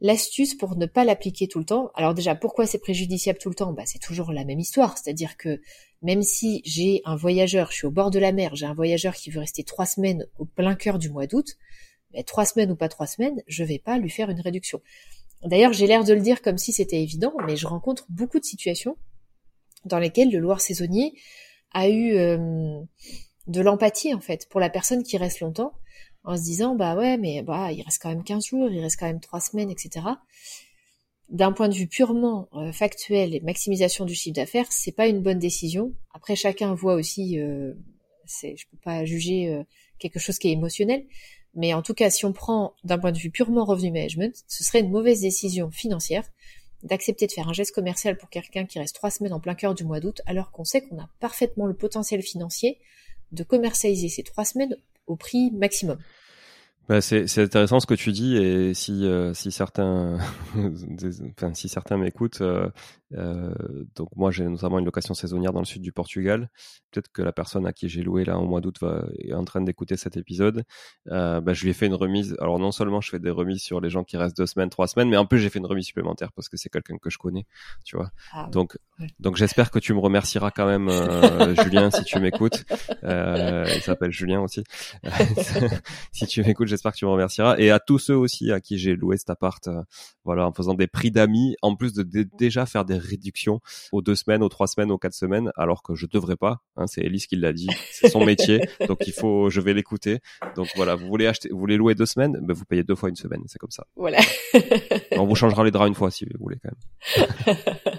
L'astuce 0.00 0.54
pour 0.54 0.76
ne 0.76 0.86
pas 0.86 1.04
l'appliquer 1.04 1.48
tout 1.48 1.58
le 1.58 1.64
temps, 1.64 1.90
alors 1.94 2.12
déjà 2.12 2.34
pourquoi 2.34 2.66
c'est 2.66 2.78
préjudiciable 2.78 3.38
tout 3.38 3.48
le 3.48 3.54
temps? 3.54 3.72
Bah, 3.72 3.84
C'est 3.86 3.98
toujours 3.98 4.32
la 4.32 4.44
même 4.44 4.60
histoire, 4.60 4.98
c'est-à-dire 4.98 5.36
que 5.38 5.60
même 6.02 6.22
si 6.22 6.60
j'ai 6.64 7.00
un 7.06 7.16
voyageur, 7.16 7.70
je 7.70 7.76
suis 7.76 7.86
au 7.86 7.90
bord 7.90 8.10
de 8.10 8.18
la 8.18 8.32
mer, 8.32 8.54
j'ai 8.54 8.66
un 8.66 8.74
voyageur 8.74 9.14
qui 9.14 9.30
veut 9.30 9.40
rester 9.40 9.64
trois 9.64 9.86
semaines 9.86 10.26
au 10.38 10.44
plein 10.44 10.74
cœur 10.74 10.98
du 10.98 11.08
mois 11.08 11.26
d'août, 11.26 11.56
trois 12.26 12.44
semaines 12.44 12.70
ou 12.70 12.76
pas 12.76 12.88
trois 12.88 13.06
semaines, 13.06 13.42
je 13.46 13.64
vais 13.64 13.78
pas 13.78 13.98
lui 13.98 14.10
faire 14.10 14.30
une 14.30 14.40
réduction. 14.40 14.80
D'ailleurs, 15.44 15.72
j'ai 15.72 15.86
l'air 15.86 16.04
de 16.04 16.12
le 16.12 16.20
dire 16.20 16.42
comme 16.42 16.58
si 16.58 16.72
c'était 16.72 17.02
évident, 17.02 17.32
mais 17.46 17.56
je 17.56 17.66
rencontre 17.66 18.06
beaucoup 18.08 18.40
de 18.40 18.44
situations 18.44 18.96
dans 19.84 19.98
lesquelles 19.98 20.30
le 20.30 20.38
loueur 20.38 20.60
saisonnier 20.60 21.12
a 21.72 21.88
eu 21.88 22.14
euh, 22.14 22.80
de 23.46 23.60
l'empathie 23.60 24.14
en 24.14 24.20
fait 24.20 24.48
pour 24.48 24.60
la 24.60 24.70
personne 24.70 25.02
qui 25.02 25.16
reste 25.16 25.40
longtemps, 25.40 25.72
en 26.24 26.36
se 26.36 26.42
disant 26.42 26.74
bah 26.74 26.96
ouais 26.96 27.16
mais 27.16 27.42
bah 27.42 27.72
il 27.72 27.82
reste 27.82 28.02
quand 28.02 28.08
même 28.08 28.24
15 28.24 28.46
jours, 28.46 28.68
il 28.70 28.80
reste 28.80 28.98
quand 28.98 29.06
même 29.06 29.20
trois 29.20 29.40
semaines, 29.40 29.70
etc. 29.70 30.06
D'un 31.28 31.52
point 31.52 31.68
de 31.68 31.74
vue 31.74 31.88
purement 31.88 32.48
euh, 32.54 32.72
factuel 32.72 33.34
et 33.34 33.40
maximisation 33.40 34.04
du 34.04 34.14
chiffre 34.14 34.34
d'affaires, 34.34 34.70
c'est 34.70 34.92
pas 34.92 35.08
une 35.08 35.22
bonne 35.22 35.38
décision. 35.38 35.92
Après 36.14 36.36
chacun 36.36 36.74
voit 36.74 36.94
aussi, 36.94 37.38
euh, 37.38 37.74
c'est, 38.26 38.56
je 38.56 38.66
peux 38.70 38.78
pas 38.82 39.04
juger 39.04 39.48
euh, 39.48 39.62
quelque 39.98 40.18
chose 40.18 40.38
qui 40.38 40.48
est 40.48 40.52
émotionnel, 40.52 41.04
mais 41.56 41.74
en 41.74 41.82
tout 41.82 41.94
cas, 41.94 42.10
si 42.10 42.24
on 42.24 42.32
prend 42.32 42.74
d'un 42.84 42.98
point 42.98 43.12
de 43.12 43.18
vue 43.18 43.30
purement 43.30 43.64
revenu 43.64 43.90
management, 43.90 44.44
ce 44.46 44.62
serait 44.62 44.80
une 44.80 44.90
mauvaise 44.90 45.22
décision 45.22 45.70
financière 45.70 46.24
d'accepter 46.82 47.26
de 47.26 47.32
faire 47.32 47.48
un 47.48 47.54
geste 47.54 47.74
commercial 47.74 48.16
pour 48.16 48.28
quelqu'un 48.28 48.66
qui 48.66 48.78
reste 48.78 48.94
trois 48.94 49.10
semaines 49.10 49.32
en 49.32 49.40
plein 49.40 49.54
cœur 49.54 49.74
du 49.74 49.84
mois 49.84 49.98
d'août, 49.98 50.20
alors 50.26 50.52
qu'on 50.52 50.64
sait 50.64 50.82
qu'on 50.82 50.98
a 50.98 51.08
parfaitement 51.18 51.66
le 51.66 51.74
potentiel 51.74 52.22
financier 52.22 52.78
de 53.32 53.42
commercialiser 53.42 54.08
ces 54.08 54.22
trois 54.22 54.44
semaines 54.44 54.76
au 55.06 55.16
prix 55.16 55.50
maximum. 55.52 55.98
Bah 56.88 57.00
c'est, 57.00 57.26
c'est 57.26 57.42
intéressant 57.42 57.80
ce 57.80 57.86
que 57.86 57.94
tu 57.94 58.12
dis 58.12 58.36
et 58.36 58.72
si 58.72 59.06
euh, 59.06 59.34
si 59.34 59.50
certains 59.50 60.18
enfin 60.56 61.52
si 61.52 61.68
certains 61.68 61.96
m'écoutent 61.96 62.42
euh, 62.42 62.68
euh, 63.14 63.52
donc 63.94 64.08
moi 64.14 64.30
j'ai 64.30 64.44
notamment 64.44 64.78
une 64.78 64.84
location 64.84 65.14
saisonnière 65.14 65.52
dans 65.52 65.60
le 65.60 65.66
sud 65.66 65.82
du 65.82 65.90
Portugal. 65.90 66.48
Peut-être 66.92 67.10
que 67.12 67.22
la 67.22 67.32
personne 67.32 67.66
à 67.66 67.72
qui 67.72 67.88
j'ai 67.88 68.02
loué 68.02 68.24
là 68.24 68.38
au 68.38 68.46
mois 68.46 68.60
d'août 68.60 68.78
est 69.18 69.32
en 69.32 69.44
train 69.44 69.60
d'écouter 69.62 69.96
cet 69.96 70.16
épisode. 70.16 70.64
Euh, 71.10 71.40
bah, 71.40 71.54
je 71.54 71.64
lui 71.64 71.70
ai 71.70 71.72
fait 71.72 71.86
une 71.86 71.94
remise. 71.94 72.36
Alors 72.40 72.60
non 72.60 72.70
seulement 72.70 73.00
je 73.00 73.10
fais 73.10 73.18
des 73.18 73.30
remises 73.30 73.62
sur 73.62 73.80
les 73.80 73.90
gens 73.90 74.04
qui 74.04 74.16
restent 74.16 74.36
deux 74.36 74.46
semaines 74.46 74.70
trois 74.70 74.86
semaines 74.86 75.08
mais 75.08 75.16
en 75.16 75.26
plus 75.26 75.40
j'ai 75.40 75.50
fait 75.50 75.58
une 75.58 75.66
remise 75.66 75.86
supplémentaire 75.86 76.30
parce 76.32 76.48
que 76.48 76.56
c'est 76.56 76.68
quelqu'un 76.68 76.98
que 76.98 77.10
je 77.10 77.18
connais 77.18 77.46
tu 77.84 77.96
vois. 77.96 78.10
Ah 78.32 78.48
donc 78.52 78.78
donc 79.18 79.36
j'espère 79.36 79.72
que 79.72 79.80
tu 79.80 79.92
me 79.92 79.98
remercieras 79.98 80.52
quand 80.52 80.66
même 80.66 80.88
Julien 81.62 81.90
si 81.90 82.04
tu 82.04 82.20
m'écoutes. 82.20 82.64
Il 83.02 83.82
s'appelle 83.82 84.12
Julien 84.12 84.40
aussi. 84.40 84.62
Si 86.12 86.26
tu 86.26 86.42
m'écoutes 86.42 86.68
j'espère 86.76 86.92
que 86.92 86.98
tu 86.98 87.06
me 87.06 87.10
remercieras. 87.10 87.56
Et 87.58 87.70
à 87.70 87.80
tous 87.80 87.98
ceux 87.98 88.16
aussi 88.16 88.52
à 88.52 88.60
qui 88.60 88.78
j'ai 88.78 88.94
loué 88.94 89.16
cet 89.16 89.30
appart, 89.30 89.66
euh, 89.68 89.82
voilà, 90.24 90.46
en 90.46 90.52
faisant 90.52 90.74
des 90.74 90.86
prix 90.86 91.10
d'amis, 91.10 91.56
en 91.62 91.74
plus 91.74 91.94
de 91.94 92.02
déjà 92.38 92.66
faire 92.66 92.84
des 92.84 92.98
réductions 92.98 93.60
aux 93.92 94.02
deux 94.02 94.14
semaines, 94.14 94.42
aux 94.42 94.48
trois 94.48 94.66
semaines, 94.66 94.90
aux 94.90 94.98
quatre 94.98 95.14
semaines, 95.14 95.50
alors 95.56 95.82
que 95.82 95.94
je 95.94 96.06
devrais 96.06 96.36
pas. 96.36 96.60
Hein, 96.76 96.86
c'est 96.86 97.00
Elise 97.00 97.26
qui 97.26 97.36
l'a 97.36 97.52
dit, 97.52 97.68
c'est 97.90 98.08
son 98.08 98.24
métier, 98.24 98.60
donc 98.88 99.06
il 99.06 99.12
faut, 99.12 99.48
je 99.50 99.60
vais 99.60 99.72
l'écouter. 99.72 100.20
Donc 100.54 100.68
voilà, 100.76 100.94
vous 100.94 101.06
voulez 101.06 101.26
acheter, 101.26 101.48
vous 101.50 101.58
voulez 101.58 101.76
louer 101.76 101.94
deux 101.94 102.06
semaines, 102.06 102.38
ben 102.42 102.54
vous 102.54 102.64
payez 102.64 102.84
deux 102.84 102.94
fois 102.94 103.08
une 103.08 103.16
semaine, 103.16 103.42
c'est 103.46 103.58
comme 103.58 103.70
ça. 103.70 103.86
Voilà. 103.96 104.18
On 105.12 105.26
vous 105.26 105.34
changera 105.34 105.64
les 105.64 105.70
draps 105.70 105.88
une 105.88 105.94
fois 105.94 106.10
si 106.10 106.24
vous 106.26 106.30
voulez 106.38 106.58
quand 106.62 106.70
même. 106.70 107.56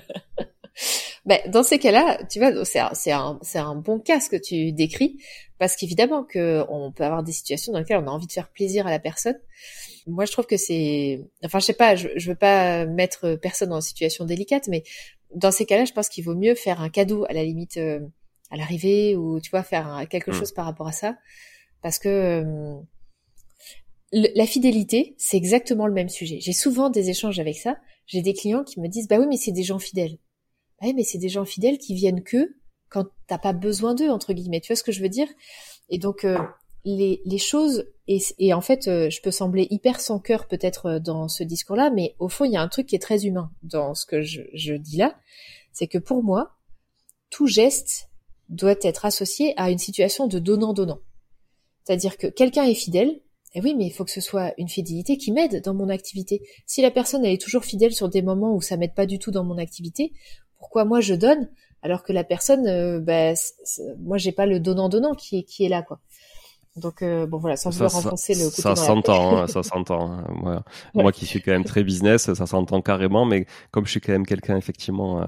Ben, 1.28 1.40
dans 1.48 1.64
ces 1.64 1.78
cas-là, 1.78 2.24
tu 2.32 2.40
vois, 2.40 2.64
c'est 2.64 2.80
un, 2.80 2.92
un, 3.12 3.40
c'est 3.42 3.60
un 3.60 3.76
bon 3.76 4.00
cas 4.00 4.22
ce 4.22 4.30
que 4.30 4.38
tu 4.38 4.72
décris, 4.72 5.18
parce 5.60 5.76
qu'évidemment 5.76 6.24
que 6.24 6.64
on 6.70 6.92
peut 6.92 7.04
avoir 7.04 7.24
des 7.24 7.32
situations 7.32 7.74
dans 7.74 7.80
lesquelles 7.80 7.98
on 7.98 8.08
a 8.08 8.12
envie 8.12 8.28
de 8.28 8.32
faire 8.32 8.50
plaisir 8.50 8.88
à 8.88 8.92
la 8.92 9.00
personne. 9.00 9.40
Moi, 10.06 10.26
je 10.26 10.32
trouve 10.32 10.46
que 10.46 10.58
c'est, 10.58 11.22
enfin, 11.44 11.60
je 11.60 11.66
sais 11.66 11.74
pas, 11.74 11.96
je, 11.96 12.10
je 12.16 12.30
veux 12.30 12.36
pas 12.38 12.86
mettre 12.86 13.36
personne 13.36 13.74
en 13.74 13.82
situation 13.82 14.26
délicate, 14.26 14.68
mais 14.68 14.84
dans 15.36 15.52
ces 15.52 15.66
cas-là, 15.66 15.86
je 15.86 15.94
pense 15.94 16.10
qu'il 16.10 16.24
vaut 16.24 16.36
mieux 16.36 16.56
faire 16.56 16.82
un 16.82 16.90
cadeau 16.90 17.26
à 17.30 17.34
la 17.34 17.44
limite 17.44 17.78
euh, 17.78 18.00
à 18.50 18.58
l'arrivée 18.58 19.16
ou 19.16 19.42
tu 19.42 19.50
vois 19.50 19.64
faire 19.64 20.06
quelque 20.10 20.32
hmm. 20.32 20.36
chose 20.36 20.52
par 20.54 20.66
rapport 20.66 20.88
à 20.88 20.94
ça, 20.94 21.18
parce 21.82 22.00
que 22.00 22.10
euh, 22.10 22.76
la 24.14 24.46
fidélité, 24.46 25.16
c'est 25.18 25.38
exactement 25.38 25.88
le 25.88 25.94
même 25.94 26.10
sujet. 26.10 26.40
J'ai 26.40 26.54
souvent 26.54 26.90
des 26.90 27.10
échanges 27.10 27.40
avec 27.40 27.58
ça. 27.58 27.78
J'ai 28.06 28.22
des 28.22 28.34
clients 28.34 28.64
qui 28.64 28.80
me 28.80 28.88
disent, 28.88 29.08
bah 29.10 29.18
oui, 29.20 29.26
mais 29.28 29.36
c'est 29.36 29.52
des 29.52 29.64
gens 29.64 29.80
fidèles. 29.80 30.18
Bah 30.82 30.88
mais 30.96 31.04
c'est 31.04 31.18
des 31.18 31.30
gens 31.30 31.46
fidèles 31.46 31.78
qui 31.78 31.96
viennent 31.96 32.24
que 32.24 32.56
quand 32.90 33.06
t'as 33.28 33.38
pas 33.38 33.54
besoin 33.54 33.96
d'eux 33.96 34.10
entre 34.10 34.34
guillemets. 34.34 34.62
Tu 34.62 34.68
vois 34.68 34.76
ce 34.76 34.84
que 34.84 34.92
je 34.92 35.02
veux 35.02 35.10
dire? 35.10 35.28
Et 35.90 35.98
donc 35.98 36.24
euh, 36.24 36.38
les, 36.96 37.38
choses 37.38 37.86
et, 38.08 38.54
en 38.54 38.62
fait, 38.62 38.88
euh, 38.88 39.10
je 39.10 39.22
peux 39.22 39.32
sembler 39.32 39.68
hyper 39.70 40.00
sans 40.00 40.20
cœur 40.20 40.48
peut-être 40.48 40.86
euh, 40.86 41.00
dans 41.00 41.28
ce 41.28 41.44
discours-là, 41.44 41.90
mais 41.90 42.16
au 42.20 42.30
fond, 42.30 42.46
il 42.46 42.54
y 42.54 42.58
a 42.58 42.62
un 42.62 42.68
truc 42.68 42.88
qui 42.88 42.96
est 42.96 43.00
très 43.00 43.26
humain 43.26 43.52
dans 43.64 43.94
ce 43.94 44.06
que 44.06 44.22
je, 44.22 44.74
dis 44.74 44.98
là, 44.98 45.16
c'est 45.74 45.88
que 45.88 45.98
pour 45.98 46.24
moi, 46.24 46.56
tout 47.30 47.48
geste 47.48 48.10
doit 48.50 48.76
être 48.82 49.06
associé 49.06 49.54
à 49.58 49.70
une 49.70 49.78
situation 49.78 50.28
de 50.28 50.40
donnant-donnant. 50.40 51.00
C'est-à-dire 51.84 52.18
que 52.18 52.28
quelqu'un 52.28 52.64
est 52.64 52.76
fidèle, 52.76 53.22
et 53.54 53.62
oui, 53.62 53.76
mais 53.76 53.88
il 53.88 53.92
faut 53.92 54.06
que 54.06 54.12
ce 54.12 54.22
soit 54.22 54.54
une 54.58 54.70
fidélité 54.70 55.18
qui 55.18 55.32
m'aide 55.32 55.62
dans 55.64 55.74
mon 55.74 55.90
activité. 55.90 56.42
Si 56.66 56.82
la 56.82 56.92
personne 56.92 57.26
elle 57.26 57.34
est 57.34 57.42
toujours 57.42 57.66
fidèle 57.66 57.94
sur 57.94 58.08
des 58.08 58.22
moments 58.22 58.54
où 58.54 58.62
ça 58.62 58.78
m'aide 58.78 58.94
pas 58.94 59.06
du 59.06 59.20
tout 59.20 59.32
dans 59.32 59.44
mon 59.44 59.58
activité, 59.58 60.14
pourquoi 60.60 60.86
moi 60.86 61.02
je 61.02 61.14
donne? 61.14 61.50
Alors 61.82 62.04
que 62.04 62.14
la 62.14 62.24
personne, 62.24 62.68
euh, 62.68 63.00
bah, 63.00 63.34
moi 64.00 64.18
j'ai 64.18 64.32
pas 64.32 64.46
le 64.46 64.60
donnant 64.60 64.90
donnant 64.90 65.14
qui 65.14 65.40
est 65.40 65.44
qui 65.44 65.66
est 65.66 65.70
là 65.70 65.82
quoi. 65.82 66.00
Donc 66.76 67.02
euh, 67.02 67.26
bon 67.26 67.40
voilà, 67.40 67.58
sans 67.58 67.72
vouloir 67.72 67.92
renfoncer 67.92 68.36
le 68.36 68.50
côté 68.50 68.62
ça 68.62 68.76
s'entend, 68.76 69.38
hein, 69.38 69.48
ça 69.48 69.64
s'entend. 69.64 70.12
Hein. 70.12 70.28
Moi, 70.42 70.64
moi 70.94 71.12
qui 71.12 71.26
suis 71.26 71.42
quand 71.42 71.52
même 71.52 71.64
très 71.64 71.84
business, 71.84 72.32
ça 72.32 72.46
s'entend 72.46 72.82
carrément. 72.82 73.26
Mais 73.26 73.48
comme 73.72 73.86
je 73.86 73.92
suis 73.92 74.02
quand 74.02 74.12
même 74.12 74.28
quelqu'un 74.28 74.58
effectivement 74.58 75.22
euh, 75.22 75.26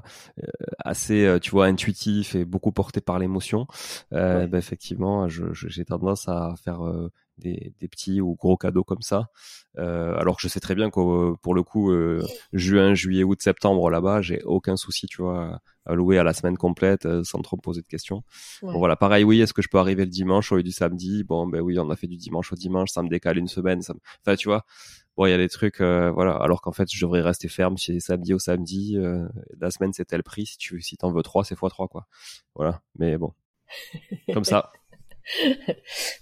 assez, 0.78 1.38
tu 1.42 1.50
vois, 1.50 1.66
intuitif 1.66 2.36
et 2.36 2.46
beaucoup 2.46 2.72
porté 2.72 3.02
par 3.02 3.18
l'émotion, 3.18 3.66
bah, 4.12 4.46
effectivement, 4.54 5.28
j'ai 5.28 5.86
tendance 5.86 6.28
à 6.28 6.54
faire 6.64 6.82
des, 7.39 7.73
des, 7.80 7.88
petits 7.88 8.21
ou 8.21 8.36
gros 8.36 8.58
cadeaux 8.58 8.84
comme 8.84 9.02
ça. 9.02 9.30
Euh, 9.78 10.15
alors 10.17 10.36
que 10.36 10.41
je 10.41 10.47
sais 10.47 10.60
très 10.60 10.75
bien 10.75 10.89
que 10.89 11.36
pour 11.36 11.56
le 11.56 11.63
coup, 11.63 11.91
euh, 11.91 12.21
juin, 12.54 12.93
juillet, 12.93 13.23
août, 13.23 13.41
septembre 13.41 13.89
là-bas, 13.89 14.21
j'ai 14.21 14.41
aucun 14.43 14.75
souci, 14.75 15.08
tu 15.08 15.21
vois, 15.21 15.62
à 15.86 15.95
louer 15.95 16.19
à 16.19 16.23
la 16.23 16.34
semaine 16.34 16.58
complète 16.58 17.06
euh, 17.06 17.23
sans 17.23 17.41
trop 17.41 17.58
me 17.58 17.62
poser 17.62 17.82
de 17.82 17.88
questions. 17.88 18.23
Bon 18.62 18.78
voilà, 18.78 18.95
pareil, 18.95 19.23
oui, 19.23 19.41
est-ce 19.41 19.54
que 19.54 19.62
je 19.62 19.69
peux 19.69 19.80
arriver 19.80 20.06
le 20.06 20.12
dimanche 20.12 20.52
au 20.52 20.58
lieu 20.58 20.63
du 20.63 20.71
samedi? 20.71 21.23
Bon, 21.23 21.47
ben 21.47 21.62
oui, 21.62 21.80
on 21.80 21.89
a 21.89 21.95
fait 21.95 22.08
du 22.08 22.17
dimanche 22.17 22.52
au 22.54 22.56
dimanche, 22.56 22.89
ça 22.91 23.02
me 23.02 23.10
décale 23.10 23.38
une 23.38 23.47
semaine. 23.47 23.82
Ça 23.82 23.93
me... 23.93 23.99
Enfin, 24.23 24.36
tu 24.36 24.47
vois, 24.47 24.65
bon, 25.17 25.25
il 25.25 25.32
y 25.32 25.34
a 25.34 25.38
des 25.38 25.49
trucs, 25.49 25.82
euh, 25.82 26.12
voilà. 26.12 26.34
Alors 26.34 26.62
qu'en 26.62 26.71
fait, 26.71 26.88
je 26.91 27.04
devrais 27.04 27.21
rester 27.21 27.47
ferme 27.47 27.78
c'est 27.78 27.99
samedi 27.99 28.34
au 28.34 28.39
samedi. 28.39 28.97
Euh, 28.97 29.28
la 29.60 29.71
semaine, 29.71 29.93
c'est 29.93 30.06
tel 30.06 30.23
prix. 30.23 30.45
Si 30.45 30.58
tu 30.58 30.82
si 30.82 30.97
t'en 30.97 31.12
veux 31.12 31.23
trois, 31.23 31.43
c'est 31.43 31.56
fois 31.56 31.69
trois, 31.69 31.88
quoi. 31.88 32.08
Voilà. 32.56 32.82
Mais 32.97 33.17
bon, 33.17 33.34
comme 34.34 34.45
ça. 34.45 34.71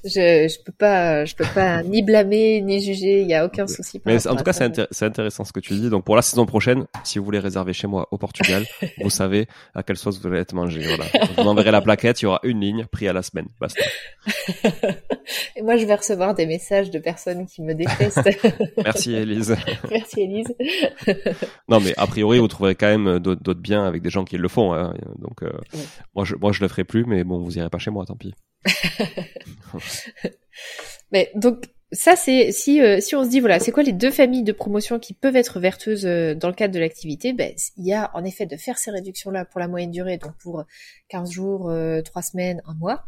Je 0.04 0.48
je 0.48 0.64
peux 0.64 0.72
pas 0.72 1.26
je 1.26 1.36
peux 1.36 1.46
pas 1.54 1.84
ni 1.84 2.04
blâmer 2.04 2.62
ni 2.62 2.82
juger. 2.82 3.22
Il 3.22 3.28
y 3.28 3.34
a 3.34 3.46
aucun 3.46 3.68
souci. 3.68 4.02
Mais 4.06 4.28
en 4.28 4.36
tout 4.36 4.44
cas, 4.44 4.54
c'est 4.54 5.06
intéressant 5.06 5.44
ce 5.44 5.54
que 5.54 5.60
tu 5.60 5.74
dis. 5.74 5.90
Donc 5.90 6.06
pour 6.06 6.16
la 6.16 6.22
saison 6.22 6.46
prochaine, 6.46 6.86
si 7.04 7.20
vous 7.20 7.26
voulez 7.26 7.40
réserver 7.40 7.74
chez 7.74 7.88
moi 7.88 8.08
au 8.12 8.18
Portugal, 8.18 8.66
vous 9.02 9.10
savez 9.10 9.48
à 9.74 9.84
quelle 9.84 9.98
sauce 9.98 10.20
vous 10.20 10.28
allez 10.28 10.40
être 10.40 10.54
mangé. 10.54 10.82
Voilà. 10.82 11.06
Vous 11.38 11.44
enverrai 11.44 11.72
la 11.72 11.82
plaquette. 11.82 12.22
Il 12.22 12.26
y 12.26 12.28
aura 12.28 12.40
une 12.44 12.62
ligne, 12.62 12.86
prix 12.86 13.08
à 13.08 13.14
la 13.14 13.22
semaine. 13.22 13.48
Basta. 13.60 13.84
Et 15.56 15.62
moi, 15.62 15.78
je 15.78 15.86
vais 15.86 15.96
recevoir 15.96 16.36
des 16.36 16.46
messages 16.46 16.92
de 16.92 17.00
personnes 17.00 17.46
qui 17.46 17.62
me 17.62 17.74
détestent. 17.74 18.30
Merci 18.84 19.14
Elise. 19.14 19.56
Merci 19.90 20.22
Elise. 20.22 20.56
non, 21.68 21.80
mais 21.80 21.94
a 21.98 22.08
priori, 22.08 22.40
vous 22.40 22.48
trouverez 22.48 22.76
quand 22.76 22.88
même 22.88 23.20
d'autres 23.20 23.60
biens 23.60 23.86
avec 23.86 24.02
des 24.02 24.10
gens 24.10 24.24
qui 24.24 24.38
le 24.38 24.48
font. 24.48 24.74
Hein. 24.74 24.94
Donc 25.20 25.44
euh, 25.44 25.52
moi, 26.16 26.26
je 26.26 26.36
moi 26.36 26.52
je 26.52 26.62
le 26.62 26.68
ferai 26.68 26.84
plus, 26.84 27.06
mais 27.06 27.24
bon, 27.24 27.40
vous 27.40 27.58
irez 27.58 27.70
pas 27.70 27.78
chez 27.78 27.92
moi, 27.92 28.06
tant 28.06 28.16
pis. 28.16 28.34
Mais 31.12 31.32
donc 31.36 31.66
ça 31.92 32.18
c'est 32.18 32.52
si 32.52 32.82
euh, 32.82 33.00
si 33.00 33.16
on 33.16 33.24
se 33.24 33.30
dit 33.30 33.40
voilà 33.40 33.60
c'est 33.60 33.72
quoi 33.72 33.84
les 33.84 33.94
deux 33.94 34.12
familles 34.12 34.44
de 34.44 34.52
promotion 34.52 35.00
qui 35.00 35.14
peuvent 35.14 35.38
être 35.38 35.62
vertueuses 35.62 36.06
euh, 36.06 36.36
dans 36.36 36.50
le 36.50 36.54
cadre 36.54 36.74
de 36.74 36.80
l'activité 36.80 37.32
ben 37.32 37.54
il 37.78 37.86
y 37.86 37.94
a 37.94 38.12
en 38.14 38.26
effet 38.26 38.46
de 38.46 38.58
faire 38.58 38.78
ces 38.78 38.92
réductions 38.92 39.32
là 39.32 39.46
pour 39.46 39.62
la 39.62 39.70
moyenne 39.70 39.92
durée 39.92 40.18
donc 40.18 40.34
pour 40.38 40.66
15 41.10 41.32
jours, 41.32 41.62
3 41.62 41.72
euh, 41.72 42.22
semaines, 42.22 42.62
un 42.66 42.74
mois 42.74 43.06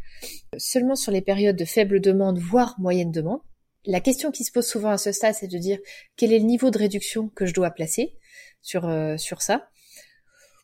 seulement 0.58 0.96
sur 0.96 1.12
les 1.12 1.22
périodes 1.22 1.58
de 1.58 1.66
faible 1.66 2.00
demande 2.00 2.40
voire 2.40 2.76
moyenne 2.80 3.12
demande. 3.12 3.42
La 3.86 4.00
question 4.00 4.32
qui 4.32 4.44
se 4.44 4.52
pose 4.52 4.66
souvent 4.66 4.92
à 4.92 4.98
ce 4.98 5.12
stade 5.12 5.36
c'est 5.36 5.48
de 5.48 5.58
dire 5.58 5.80
quel 6.16 6.32
est 6.32 6.40
le 6.40 6.46
niveau 6.46 6.70
de 6.70 6.78
réduction 6.78 7.28
que 7.30 7.46
je 7.46 7.54
dois 7.54 7.72
placer 7.72 8.16
sur 8.62 8.90
sur 9.18 9.42
ça? 9.42 9.70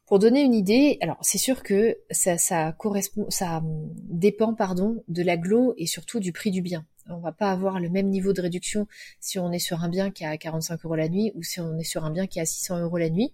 Pour 0.06 0.20
donner 0.20 0.42
une 0.44 0.54
idée, 0.54 0.98
alors 1.02 1.18
c'est 1.22 1.40
sûr 1.40 1.64
que 1.64 1.98
ça, 2.12 2.38
ça 2.38 2.74
correspond, 2.78 3.30
ça 3.30 3.58
hum, 3.58 3.90
dépend 3.96 4.54
pardon 4.54 5.04
de 5.08 5.24
l'aglo 5.24 5.74
et 5.78 5.88
surtout 5.88 6.20
du 6.20 6.32
prix 6.32 6.52
du 6.52 6.62
bien. 6.62 6.86
On 7.10 7.18
va 7.18 7.32
pas 7.32 7.52
avoir 7.52 7.80
le 7.80 7.90
même 7.90 8.10
niveau 8.10 8.34
de 8.34 8.42
réduction 8.42 8.88
si 9.20 9.40
on 9.40 9.52
est 9.52 9.60
sur 9.60 9.84
un 9.84 9.90
bien 9.90 10.12
qui 10.12 10.24
est 10.24 10.28
à 10.28 10.38
45 10.38 10.86
euros 10.86 10.96
la 10.96 11.10
nuit 11.10 11.32
ou 11.36 11.44
si 11.44 11.60
on 11.60 11.78
est 11.78 11.84
sur 11.84 12.04
un 12.04 12.12
bien 12.12 12.28
qui 12.28 12.40
est 12.40 12.42
à 12.42 12.46
600 12.46 12.80
euros 12.82 12.98
la 12.98 13.10
nuit. 13.10 13.34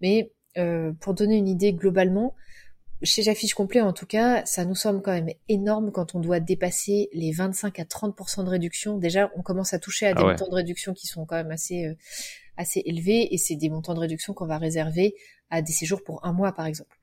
Mais 0.00 0.32
euh, 0.58 0.92
pour 1.00 1.14
donner 1.14 1.36
une 1.36 1.48
idée 1.48 1.72
globalement, 1.72 2.34
chez 3.02 3.22
J'affiche 3.22 3.54
complet 3.54 3.80
en 3.80 3.92
tout 3.92 4.06
cas, 4.06 4.44
ça 4.46 4.64
nous 4.64 4.74
semble 4.74 5.02
quand 5.02 5.12
même 5.12 5.30
énorme 5.48 5.90
quand 5.90 6.14
on 6.14 6.20
doit 6.20 6.40
dépasser 6.40 7.08
les 7.12 7.32
25 7.32 7.78
à 7.78 7.84
30% 7.84 8.44
de 8.44 8.50
réduction. 8.50 8.98
Déjà, 8.98 9.30
on 9.36 9.42
commence 9.42 9.72
à 9.72 9.78
toucher 9.78 10.06
à 10.06 10.10
ah 10.10 10.14
des 10.14 10.22
montants 10.24 10.48
de 10.48 10.54
réduction 10.54 10.92
qui 10.92 11.06
sont 11.06 11.24
quand 11.24 11.36
même 11.36 11.50
assez 11.50 11.86
euh, 11.86 11.94
assez 12.60 12.82
élevés 12.84 13.34
et 13.34 13.38
c'est 13.38 13.56
des 13.56 13.70
montants 13.70 13.94
de 13.94 14.00
réduction 14.00 14.34
qu'on 14.34 14.46
va 14.46 14.58
réserver 14.58 15.14
à 15.48 15.62
des 15.62 15.72
séjours 15.72 16.04
pour 16.04 16.24
un 16.24 16.32
mois 16.32 16.52
par 16.52 16.66
exemple. 16.66 16.96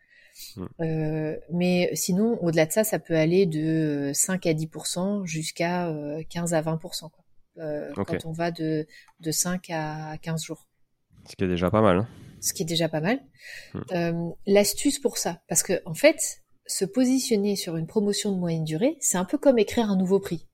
Hmm. 0.56 0.66
Euh, 0.82 1.36
mais 1.52 1.90
sinon, 1.94 2.38
au-delà 2.44 2.68
de 2.68 2.72
ça, 2.72 2.84
ça 2.84 3.00
peut 3.00 3.16
aller 3.16 3.46
de 3.46 4.12
5 4.14 4.46
à 4.46 4.54
10% 4.54 5.26
jusqu'à 5.26 5.92
15 6.30 6.54
euh, 6.54 6.58
à 6.58 6.62
20% 6.62 7.10
quoi. 7.10 7.24
Euh, 7.58 7.92
quand 7.96 8.26
on 8.26 8.32
va 8.32 8.52
de, 8.52 8.86
de 9.20 9.32
5 9.32 9.70
à 9.72 10.18
15 10.22 10.44
jours. 10.44 10.68
Ce 11.28 11.36
qui 11.36 11.44
est 11.44 11.48
déjà 11.48 11.72
pas 11.72 11.82
mal. 11.82 11.98
Hein. 11.98 12.08
Ce 12.40 12.54
qui 12.54 12.62
est 12.62 12.68
déjà 12.68 12.88
pas 12.88 13.02
mal. 13.02 13.20
Hmm. 13.74 14.30
L'astuce 14.46 15.00
pour 15.00 15.18
ça, 15.18 15.42
parce 15.48 15.64
que 15.64 15.82
en 15.86 15.96
fait, 15.96 16.44
se 16.68 16.86
positionner 16.86 17.56
sur 17.56 17.76
une 17.78 17.88
promotion 17.88 18.32
de 18.32 18.38
moyenne 18.38 18.64
durée, 18.64 18.96
c'est 19.00 19.18
un 19.18 19.26
peu 19.26 19.40
comme 19.40 19.58
écrire 19.58 19.90
un 19.90 19.98
nouveau 19.98 20.20
prix 20.20 20.48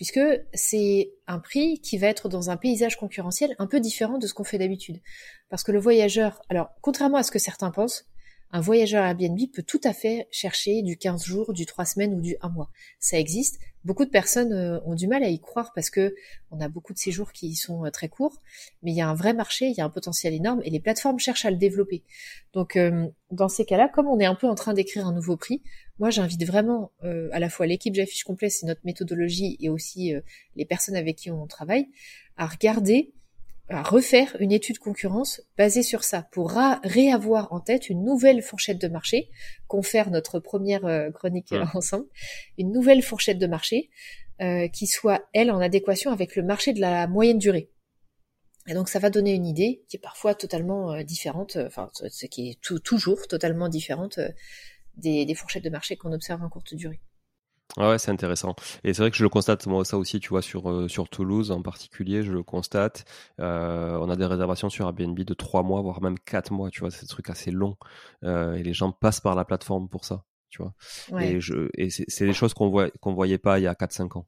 puisque 0.00 0.20
c'est 0.54 1.12
un 1.26 1.38
prix 1.40 1.78
qui 1.78 1.98
va 1.98 2.06
être 2.06 2.30
dans 2.30 2.48
un 2.48 2.56
paysage 2.56 2.96
concurrentiel 2.96 3.54
un 3.58 3.66
peu 3.66 3.80
différent 3.80 4.16
de 4.16 4.26
ce 4.26 4.32
qu'on 4.32 4.44
fait 4.44 4.56
d'habitude. 4.56 4.98
Parce 5.50 5.62
que 5.62 5.72
le 5.72 5.78
voyageur, 5.78 6.40
alors 6.48 6.70
contrairement 6.80 7.18
à 7.18 7.22
ce 7.22 7.30
que 7.30 7.38
certains 7.38 7.70
pensent, 7.70 8.09
un 8.52 8.60
voyageur 8.60 9.04
Airbnb 9.04 9.38
peut 9.52 9.62
tout 9.62 9.80
à 9.84 9.92
fait 9.92 10.26
chercher 10.30 10.82
du 10.82 10.96
15 10.96 11.24
jours, 11.24 11.52
du 11.52 11.66
3 11.66 11.84
semaines 11.84 12.14
ou 12.14 12.20
du 12.20 12.36
1 12.40 12.48
mois. 12.48 12.70
Ça 12.98 13.18
existe. 13.18 13.60
Beaucoup 13.84 14.04
de 14.04 14.10
personnes 14.10 14.52
euh, 14.52 14.78
ont 14.84 14.94
du 14.94 15.06
mal 15.06 15.22
à 15.22 15.28
y 15.28 15.40
croire 15.40 15.72
parce 15.74 15.88
que 15.88 16.14
on 16.50 16.60
a 16.60 16.68
beaucoup 16.68 16.92
de 16.92 16.98
séjours 16.98 17.32
qui 17.32 17.54
sont 17.54 17.86
euh, 17.86 17.90
très 17.90 18.08
courts, 18.08 18.36
mais 18.82 18.90
il 18.90 18.96
y 18.96 19.00
a 19.00 19.08
un 19.08 19.14
vrai 19.14 19.32
marché, 19.32 19.66
il 19.68 19.74
y 19.74 19.80
a 19.80 19.84
un 19.84 19.90
potentiel 19.90 20.34
énorme 20.34 20.60
et 20.64 20.70
les 20.70 20.80
plateformes 20.80 21.18
cherchent 21.18 21.46
à 21.46 21.50
le 21.50 21.56
développer. 21.56 22.02
Donc 22.52 22.76
euh, 22.76 23.06
dans 23.30 23.48
ces 23.48 23.64
cas-là, 23.64 23.88
comme 23.88 24.06
on 24.06 24.18
est 24.18 24.26
un 24.26 24.34
peu 24.34 24.48
en 24.48 24.54
train 24.54 24.74
d'écrire 24.74 25.06
un 25.06 25.14
nouveau 25.14 25.36
prix, 25.36 25.62
moi 25.98 26.10
j'invite 26.10 26.44
vraiment 26.44 26.92
à 27.02 27.38
la 27.38 27.48
fois 27.48 27.66
l'équipe 27.66 27.94
J'affiche 27.94 28.24
complet, 28.24 28.50
c'est 28.50 28.66
notre 28.66 28.80
méthodologie 28.84 29.56
et 29.60 29.68
aussi 29.68 30.14
les 30.56 30.64
personnes 30.64 30.96
avec 30.96 31.16
qui 31.16 31.30
on 31.30 31.46
travaille, 31.46 31.88
à 32.36 32.46
regarder 32.46 33.12
à 33.70 33.82
refaire 33.82 34.36
une 34.40 34.52
étude 34.52 34.78
concurrence 34.78 35.40
basée 35.56 35.82
sur 35.82 36.02
ça 36.02 36.22
pour 36.32 36.50
réavoir 36.82 37.52
en 37.52 37.60
tête 37.60 37.88
une 37.88 38.04
nouvelle 38.04 38.42
fourchette 38.42 38.80
de 38.80 38.88
marché, 38.88 39.30
confère 39.68 40.10
notre 40.10 40.40
première 40.40 40.84
euh, 40.84 41.10
chronique 41.10 41.52
euh, 41.52 41.64
ensemble, 41.74 42.06
une 42.58 42.72
nouvelle 42.72 43.02
fourchette 43.02 43.38
de 43.38 43.46
marché 43.46 43.90
euh, 44.40 44.68
qui 44.68 44.86
soit 44.86 45.22
elle 45.32 45.50
en 45.50 45.60
adéquation 45.60 46.10
avec 46.10 46.34
le 46.36 46.42
marché 46.42 46.72
de 46.72 46.80
la 46.80 47.06
moyenne 47.06 47.38
durée. 47.38 47.70
Et 48.66 48.74
donc 48.74 48.88
ça 48.88 48.98
va 48.98 49.08
donner 49.08 49.32
une 49.32 49.46
idée 49.46 49.84
qui 49.88 49.96
est 49.96 50.00
parfois 50.00 50.34
totalement 50.34 51.02
différente, 51.02 51.56
enfin 51.66 51.90
ce 51.94 52.26
qui 52.26 52.50
est 52.50 52.82
toujours 52.82 53.26
totalement 53.26 53.68
différente 53.68 54.20
des, 54.96 55.24
des 55.24 55.34
fourchettes 55.34 55.64
de 55.64 55.70
marché 55.70 55.96
qu'on 55.96 56.12
observe 56.12 56.42
en 56.42 56.48
courte 56.48 56.74
durée. 56.74 57.00
Ouais, 57.76 57.98
c'est 57.98 58.10
intéressant. 58.10 58.54
Et 58.82 58.92
c'est 58.92 59.02
vrai 59.02 59.10
que 59.10 59.16
je 59.16 59.22
le 59.22 59.28
constate 59.28 59.66
moi 59.66 59.84
ça 59.84 59.96
aussi, 59.96 60.18
tu 60.18 60.30
vois, 60.30 60.42
sur 60.42 60.70
euh, 60.70 60.88
sur 60.88 61.08
Toulouse 61.08 61.50
en 61.50 61.62
particulier, 61.62 62.22
je 62.22 62.32
le 62.32 62.42
constate. 62.42 63.04
Euh, 63.40 63.96
on 64.00 64.10
a 64.10 64.16
des 64.16 64.26
réservations 64.26 64.70
sur 64.70 64.86
Airbnb 64.86 65.18
de 65.18 65.34
trois 65.34 65.62
mois, 65.62 65.80
voire 65.80 66.02
même 66.02 66.18
quatre 66.18 66.52
mois, 66.52 66.70
tu 66.70 66.80
vois, 66.80 66.90
c'est 66.90 67.02
des 67.02 67.08
trucs 67.08 67.30
assez 67.30 67.50
longs. 67.50 67.76
Euh, 68.24 68.54
et 68.54 68.62
les 68.62 68.72
gens 68.72 68.90
passent 68.92 69.20
par 69.20 69.34
la 69.34 69.44
plateforme 69.44 69.88
pour 69.88 70.04
ça, 70.04 70.24
tu 70.48 70.62
vois. 70.62 70.74
Et 71.20 71.40
je 71.40 71.68
et 71.74 71.90
c'est 71.90 72.26
des 72.26 72.32
choses 72.32 72.54
qu'on 72.54 72.70
voit 72.70 72.90
qu'on 73.00 73.14
voyait 73.14 73.38
pas 73.38 73.58
il 73.58 73.62
y 73.62 73.68
a 73.68 73.74
4-5 73.74 74.18
ans. 74.18 74.26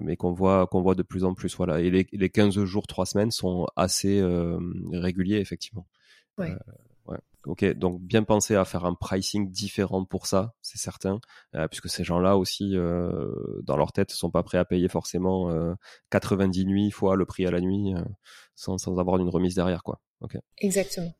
Mais 0.00 0.16
qu'on 0.16 0.32
voit 0.32 0.66
qu'on 0.66 0.80
voit 0.82 0.94
de 0.94 1.02
plus 1.02 1.24
en 1.24 1.34
plus 1.34 1.54
voilà 1.56 1.80
et 1.80 1.90
les, 1.90 2.06
les 2.12 2.30
15 2.30 2.64
jours 2.64 2.86
3 2.86 3.04
semaines 3.04 3.30
sont 3.30 3.66
assez 3.76 4.22
réguliers 4.90 5.36
effectivement 5.36 5.86
ouais. 6.38 6.56
Ok, 7.46 7.64
donc 7.74 8.00
bien 8.00 8.22
penser 8.22 8.54
à 8.54 8.64
faire 8.64 8.86
un 8.86 8.94
pricing 8.94 9.50
différent 9.50 10.04
pour 10.04 10.26
ça, 10.26 10.54
c'est 10.62 10.78
certain, 10.78 11.20
euh, 11.54 11.68
puisque 11.68 11.90
ces 11.90 12.02
gens-là 12.02 12.38
aussi, 12.38 12.74
euh, 12.74 13.60
dans 13.62 13.76
leur 13.76 13.92
tête, 13.92 14.12
sont 14.12 14.30
pas 14.30 14.42
prêts 14.42 14.56
à 14.56 14.64
payer 14.64 14.88
forcément 14.88 15.52
90 16.10 16.60
euh, 16.62 16.64
nuits 16.64 16.90
fois 16.90 17.16
le 17.16 17.26
prix 17.26 17.46
à 17.46 17.50
la 17.50 17.60
nuit, 17.60 17.94
sans, 18.54 18.78
sans 18.78 18.98
avoir 18.98 19.18
une 19.18 19.28
remise 19.28 19.54
derrière, 19.54 19.82
quoi. 19.82 20.00
Ok. 20.20 20.38
Exactement. 20.58 21.12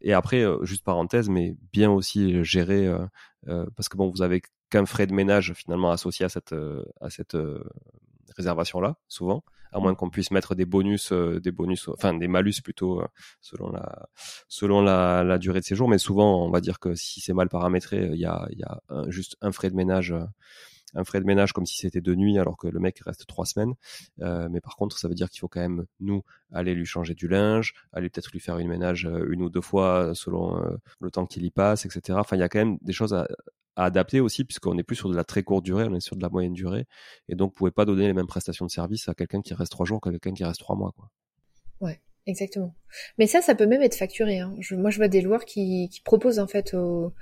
et 0.00 0.12
après, 0.12 0.44
juste 0.62 0.84
parenthèse, 0.84 1.28
mais 1.28 1.56
bien 1.72 1.90
aussi 1.90 2.44
gérer, 2.44 2.88
parce 3.46 3.88
que 3.88 3.96
bon, 3.96 4.10
vous 4.10 4.22
avez 4.22 4.42
qu'un 4.70 4.86
frais 4.86 5.08
de 5.08 5.14
ménage 5.14 5.52
finalement 5.54 5.90
associé 5.90 6.24
à 6.24 6.28
cette 6.28 6.54
à 7.00 7.10
cette 7.10 7.36
réservation-là, 8.36 8.96
souvent 9.08 9.42
à 9.72 9.78
moins 9.80 9.94
qu'on 9.94 10.10
puisse 10.10 10.30
mettre 10.30 10.54
des 10.54 10.64
bonus, 10.64 11.12
euh, 11.12 11.40
des 11.40 11.52
bonus, 11.52 11.88
enfin 11.88 12.14
des 12.14 12.28
malus 12.28 12.60
plutôt 12.62 13.00
euh, 13.00 13.06
selon 13.40 13.70
la 13.70 14.08
selon 14.48 14.82
la, 14.82 15.24
la, 15.24 15.38
durée 15.38 15.60
de 15.60 15.64
séjour. 15.64 15.88
Mais 15.88 15.98
souvent, 15.98 16.44
on 16.44 16.50
va 16.50 16.60
dire 16.60 16.78
que 16.78 16.94
si 16.94 17.20
c'est 17.20 17.32
mal 17.32 17.48
paramétré, 17.48 18.10
il 18.12 18.18
y 18.18 18.26
a, 18.26 18.46
y 18.50 18.62
a 18.62 18.80
juste 19.08 19.36
un 19.40 19.52
frais 19.52 19.70
de 19.70 19.76
ménage 19.76 20.14
un 20.94 21.04
frais 21.04 21.20
de 21.20 21.24
ménage 21.24 21.52
comme 21.52 21.66
si 21.66 21.76
c'était 21.76 22.00
de 22.00 22.16
nuit 22.16 22.36
alors 22.40 22.56
que 22.56 22.66
le 22.66 22.80
mec 22.80 22.98
reste 23.06 23.24
trois 23.28 23.46
semaines. 23.46 23.74
Euh, 24.22 24.48
mais 24.50 24.60
par 24.60 24.74
contre, 24.74 24.98
ça 24.98 25.06
veut 25.06 25.14
dire 25.14 25.30
qu'il 25.30 25.38
faut 25.38 25.46
quand 25.46 25.60
même 25.60 25.84
nous 26.00 26.24
aller 26.52 26.74
lui 26.74 26.84
changer 26.84 27.14
du 27.14 27.28
linge, 27.28 27.74
aller 27.92 28.10
peut-être 28.10 28.32
lui 28.32 28.40
faire 28.40 28.58
une 28.58 28.66
ménage 28.66 29.08
une 29.28 29.42
ou 29.42 29.50
deux 29.50 29.60
fois 29.60 30.12
selon 30.14 30.60
le 31.00 31.10
temps 31.12 31.26
qu'il 31.26 31.44
y 31.44 31.50
passe, 31.52 31.86
etc. 31.86 32.18
Enfin, 32.18 32.34
il 32.36 32.40
y 32.40 32.42
a 32.42 32.48
quand 32.48 32.58
même 32.58 32.78
des 32.82 32.92
choses 32.92 33.14
à, 33.14 33.28
à 33.76 33.84
adapter 33.84 34.20
aussi, 34.20 34.44
puisqu'on 34.44 34.74
n'est 34.74 34.82
plus 34.82 34.96
sur 34.96 35.08
de 35.08 35.16
la 35.16 35.24
très 35.24 35.42
courte 35.42 35.64
durée, 35.64 35.84
on 35.88 35.94
est 35.94 36.00
sur 36.00 36.16
de 36.16 36.22
la 36.22 36.28
moyenne 36.28 36.52
durée. 36.52 36.86
Et 37.28 37.34
donc, 37.34 37.52
vous 37.52 37.56
pouvez 37.56 37.70
pas 37.70 37.84
donner 37.84 38.06
les 38.06 38.12
mêmes 38.12 38.26
prestations 38.26 38.66
de 38.66 38.70
service 38.70 39.08
à 39.08 39.14
quelqu'un 39.14 39.42
qui 39.42 39.54
reste 39.54 39.72
trois 39.72 39.86
jours 39.86 40.00
qu'à 40.00 40.10
quelqu'un 40.10 40.34
qui 40.34 40.44
reste 40.44 40.60
trois 40.60 40.76
mois. 40.76 40.92
Quoi. 40.96 41.10
Ouais, 41.80 42.00
exactement. 42.26 42.74
Mais 43.18 43.26
ça, 43.26 43.40
ça 43.42 43.54
peut 43.54 43.66
même 43.66 43.82
être 43.82 43.94
facturé. 43.94 44.40
Hein. 44.40 44.54
moi, 44.72 44.90
je 44.90 44.96
vois 44.96 45.08
des 45.08 45.20
loueurs 45.20 45.44
qui, 45.44 45.88
qui 45.90 46.00
proposent 46.02 46.38
en 46.38 46.46
fait 46.46 46.74
aux, 46.74 47.12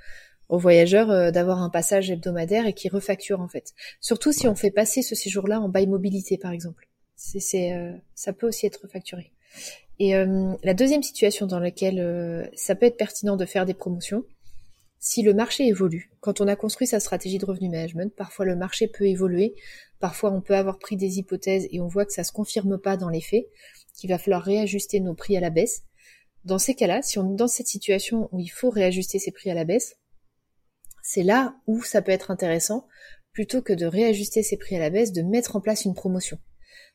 voyageurs 0.49 1.11
euh, 1.11 1.31
d'avoir 1.31 1.59
un 1.59 1.69
passage 1.69 2.09
hebdomadaire 2.09 2.65
et 2.65 2.73
qui 2.73 2.89
refacturent 2.89 3.41
en 3.41 3.47
fait. 3.47 3.73
Surtout 4.01 4.31
si 4.31 4.47
on 4.47 4.55
fait 4.55 4.71
passer 4.71 5.01
ce 5.03 5.13
séjour-là 5.13 5.61
en 5.61 5.69
bail 5.69 5.87
mobilité, 5.87 6.37
par 6.37 6.51
exemple. 6.51 6.87
C'est, 7.15 7.73
euh, 7.73 7.93
ça 8.15 8.33
peut 8.33 8.47
aussi 8.47 8.65
être 8.65 8.87
facturé. 8.87 9.31
Et 9.99 10.15
euh, 10.15 10.53
la 10.63 10.73
deuxième 10.73 11.03
situation 11.03 11.45
dans 11.45 11.59
laquelle 11.59 12.49
ça 12.55 12.73
peut 12.73 12.85
être 12.85 12.97
pertinent 12.97 13.35
de 13.35 13.45
faire 13.45 13.65
des 13.65 13.73
promotions, 13.73 14.23
si 14.99 15.21
le 15.21 15.33
marché 15.33 15.65
évolue. 15.65 16.11
Quand 16.19 16.41
on 16.41 16.47
a 16.47 16.55
construit 16.55 16.87
sa 16.87 16.99
stratégie 16.99 17.37
de 17.37 17.45
revenu 17.45 17.69
management, 17.69 18.13
parfois 18.15 18.45
le 18.45 18.55
marché 18.55 18.87
peut 18.87 19.07
évoluer, 19.07 19.55
parfois 19.99 20.31
on 20.31 20.41
peut 20.41 20.55
avoir 20.55 20.77
pris 20.77 20.97
des 20.97 21.17
hypothèses 21.17 21.67
et 21.71 21.79
on 21.79 21.87
voit 21.87 22.05
que 22.05 22.13
ça 22.13 22.23
se 22.23 22.31
confirme 22.31 22.77
pas 22.77 22.97
dans 22.97 23.09
les 23.09 23.21
faits, 23.21 23.45
qu'il 23.95 24.09
va 24.09 24.17
falloir 24.17 24.43
réajuster 24.43 24.99
nos 24.99 25.15
prix 25.15 25.37
à 25.37 25.39
la 25.39 25.49
baisse. 25.49 25.83
Dans 26.43 26.59
ces 26.59 26.75
cas-là, 26.75 27.01
si 27.01 27.17
on 27.17 27.33
est 27.33 27.35
dans 27.35 27.47
cette 27.47 27.67
situation 27.67 28.29
où 28.31 28.39
il 28.39 28.49
faut 28.49 28.69
réajuster 28.69 29.19
ses 29.19 29.31
prix 29.31 29.49
à 29.49 29.53
la 29.53 29.65
baisse, 29.65 29.95
c'est 31.01 31.23
là 31.23 31.55
où 31.65 31.81
ça 31.81 32.01
peut 32.01 32.11
être 32.11 32.31
intéressant, 32.31 32.85
plutôt 33.31 33.61
que 33.61 33.73
de 33.73 33.85
réajuster 33.85 34.43
ses 34.43 34.57
prix 34.57 34.75
à 34.75 34.79
la 34.79 34.89
baisse, 34.89 35.11
de 35.11 35.21
mettre 35.21 35.55
en 35.55 35.61
place 35.61 35.85
une 35.85 35.93
promotion. 35.93 36.37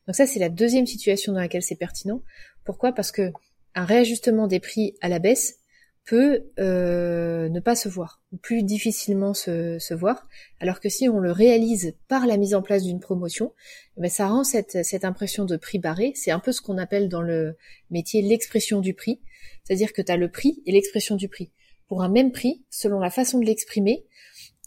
Donc 0.06 0.14
ça, 0.14 0.26
c'est 0.26 0.38
la 0.38 0.50
deuxième 0.50 0.86
situation 0.86 1.32
dans 1.32 1.40
laquelle 1.40 1.62
c'est 1.62 1.76
pertinent. 1.76 2.22
Pourquoi? 2.64 2.92
Parce 2.92 3.12
que 3.12 3.32
un 3.74 3.84
réajustement 3.84 4.46
des 4.46 4.60
prix 4.60 4.94
à 5.00 5.08
la 5.08 5.18
baisse 5.18 5.58
peut 6.04 6.50
euh, 6.58 7.48
ne 7.48 7.60
pas 7.60 7.74
se 7.74 7.88
voir, 7.88 8.22
plus 8.42 8.62
difficilement 8.62 9.32
se, 9.32 9.78
se, 9.78 9.94
voir, 9.94 10.28
alors 10.60 10.80
que 10.80 10.88
si 10.88 11.08
on 11.08 11.18
le 11.18 11.32
réalise 11.32 11.94
par 12.08 12.26
la 12.26 12.36
mise 12.36 12.54
en 12.54 12.62
place 12.62 12.82
d'une 12.82 13.00
promotion, 13.00 13.54
eh 13.96 14.02
ben 14.02 14.10
ça 14.10 14.28
rend 14.28 14.44
cette, 14.44 14.84
cette 14.84 15.04
impression 15.04 15.46
de 15.46 15.56
prix 15.56 15.78
barré. 15.78 16.12
C'est 16.14 16.30
un 16.30 16.40
peu 16.40 16.52
ce 16.52 16.60
qu'on 16.60 16.76
appelle 16.76 17.08
dans 17.08 17.22
le 17.22 17.56
métier 17.90 18.20
l'expression 18.20 18.80
du 18.80 18.92
prix, 18.92 19.20
c'est-à-dire 19.64 19.92
que 19.92 20.02
tu 20.02 20.12
as 20.12 20.16
le 20.16 20.30
prix 20.30 20.62
et 20.66 20.72
l'expression 20.72 21.16
du 21.16 21.28
prix. 21.28 21.52
Pour 21.88 22.02
un 22.02 22.10
même 22.10 22.32
prix, 22.32 22.64
selon 22.70 22.98
la 22.98 23.10
façon 23.10 23.38
de 23.38 23.46
l'exprimer, 23.46 24.04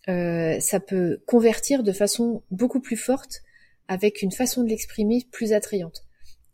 euh, 0.09 0.59
ça 0.59 0.79
peut 0.79 1.21
convertir 1.27 1.83
de 1.83 1.91
façon 1.91 2.43
beaucoup 2.49 2.79
plus 2.79 2.97
forte 2.97 3.41
avec 3.87 4.21
une 4.21 4.31
façon 4.31 4.63
de 4.63 4.69
l'exprimer 4.69 5.25
plus 5.31 5.53
attrayante. 5.53 6.03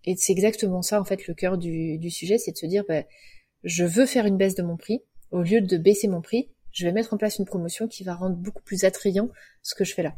Et 0.05 0.15
c'est 0.17 0.33
exactement 0.33 0.81
ça 0.81 0.99
en 0.99 1.05
fait 1.05 1.27
le 1.27 1.33
cœur 1.33 1.57
du, 1.57 1.97
du 1.97 2.09
sujet, 2.09 2.37
c'est 2.37 2.51
de 2.51 2.57
se 2.57 2.65
dire 2.65 2.83
bah, 2.87 3.03
je 3.63 3.83
veux 3.83 4.05
faire 4.05 4.25
une 4.25 4.37
baisse 4.37 4.55
de 4.55 4.63
mon 4.63 4.77
prix, 4.77 5.01
au 5.31 5.41
lieu 5.41 5.61
de 5.61 5.77
baisser 5.77 6.07
mon 6.07 6.21
prix, 6.21 6.49
je 6.71 6.85
vais 6.85 6.91
mettre 6.91 7.13
en 7.13 7.17
place 7.17 7.39
une 7.39 7.45
promotion 7.45 7.87
qui 7.87 8.03
va 8.03 8.15
rendre 8.15 8.35
beaucoup 8.35 8.63
plus 8.63 8.83
attrayant 8.83 9.29
ce 9.61 9.75
que 9.75 9.83
je 9.83 9.93
fais 9.93 10.03
là. 10.03 10.15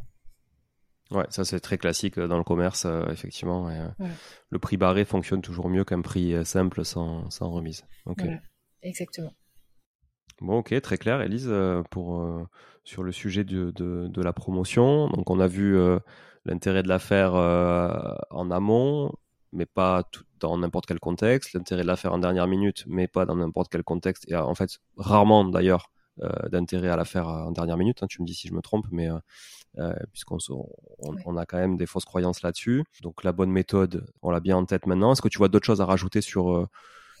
Ouais, 1.10 1.26
ça 1.28 1.44
c'est 1.44 1.60
très 1.60 1.78
classique 1.78 2.18
dans 2.18 2.38
le 2.38 2.42
commerce, 2.42 2.84
euh, 2.84 3.06
effectivement. 3.10 3.68
Euh, 3.68 3.88
le 4.50 4.58
prix 4.58 4.76
barré 4.76 5.04
fonctionne 5.04 5.40
toujours 5.40 5.68
mieux 5.68 5.84
qu'un 5.84 6.00
prix 6.00 6.34
euh, 6.34 6.42
simple 6.42 6.84
sans, 6.84 7.30
sans 7.30 7.48
remise. 7.48 7.84
Exactement. 8.82 9.32
Bon, 10.40 10.58
ok, 10.58 10.78
très 10.80 10.98
clair, 10.98 11.22
Elise, 11.22 11.50
pour, 11.90 12.22
sur 12.84 13.02
le 13.02 13.10
sujet 13.10 13.42
de, 13.42 13.70
de, 13.70 14.06
de, 14.08 14.22
la 14.22 14.34
promotion. 14.34 15.08
Donc, 15.08 15.30
on 15.30 15.40
a 15.40 15.46
vu 15.46 15.78
l'intérêt 16.44 16.82
de 16.82 16.88
la 16.88 16.98
faire 16.98 17.32
en 17.34 18.50
amont, 18.50 19.12
mais 19.56 19.66
pas 19.66 20.04
dans 20.38 20.56
n'importe 20.58 20.86
quel 20.86 21.00
contexte, 21.00 21.54
l'intérêt 21.54 21.82
de 21.82 21.86
la 21.86 21.96
faire 21.96 22.12
en 22.12 22.18
dernière 22.18 22.46
minute, 22.46 22.84
mais 22.86 23.08
pas 23.08 23.26
dans 23.26 23.36
n'importe 23.36 23.70
quel 23.70 23.82
contexte, 23.82 24.24
et 24.28 24.36
en 24.36 24.54
fait, 24.54 24.78
rarement 24.96 25.44
d'ailleurs 25.44 25.90
euh, 26.22 26.48
d'intérêt 26.48 26.88
à 26.88 26.96
la 26.96 27.04
faire 27.04 27.28
en 27.28 27.50
dernière 27.50 27.76
minute, 27.76 28.02
hein, 28.02 28.06
tu 28.08 28.22
me 28.22 28.26
dis 28.26 28.34
si 28.34 28.48
je 28.48 28.54
me 28.54 28.62
trompe, 28.62 28.86
mais 28.90 29.10
euh, 29.10 29.18
euh, 29.78 29.94
puisqu'on 30.12 30.38
on, 30.98 31.36
a 31.36 31.44
quand 31.44 31.58
même 31.58 31.76
des 31.76 31.84
fausses 31.84 32.06
croyances 32.06 32.42
là-dessus. 32.42 32.84
Donc 33.02 33.24
la 33.24 33.32
bonne 33.32 33.50
méthode, 33.50 34.06
on 34.22 34.30
l'a 34.30 34.40
bien 34.40 34.56
en 34.56 34.64
tête 34.64 34.86
maintenant. 34.86 35.12
Est-ce 35.12 35.20
que 35.20 35.28
tu 35.28 35.36
vois 35.36 35.48
d'autres 35.48 35.66
choses 35.66 35.82
à 35.82 35.84
rajouter 35.84 36.22
sur 36.22 36.66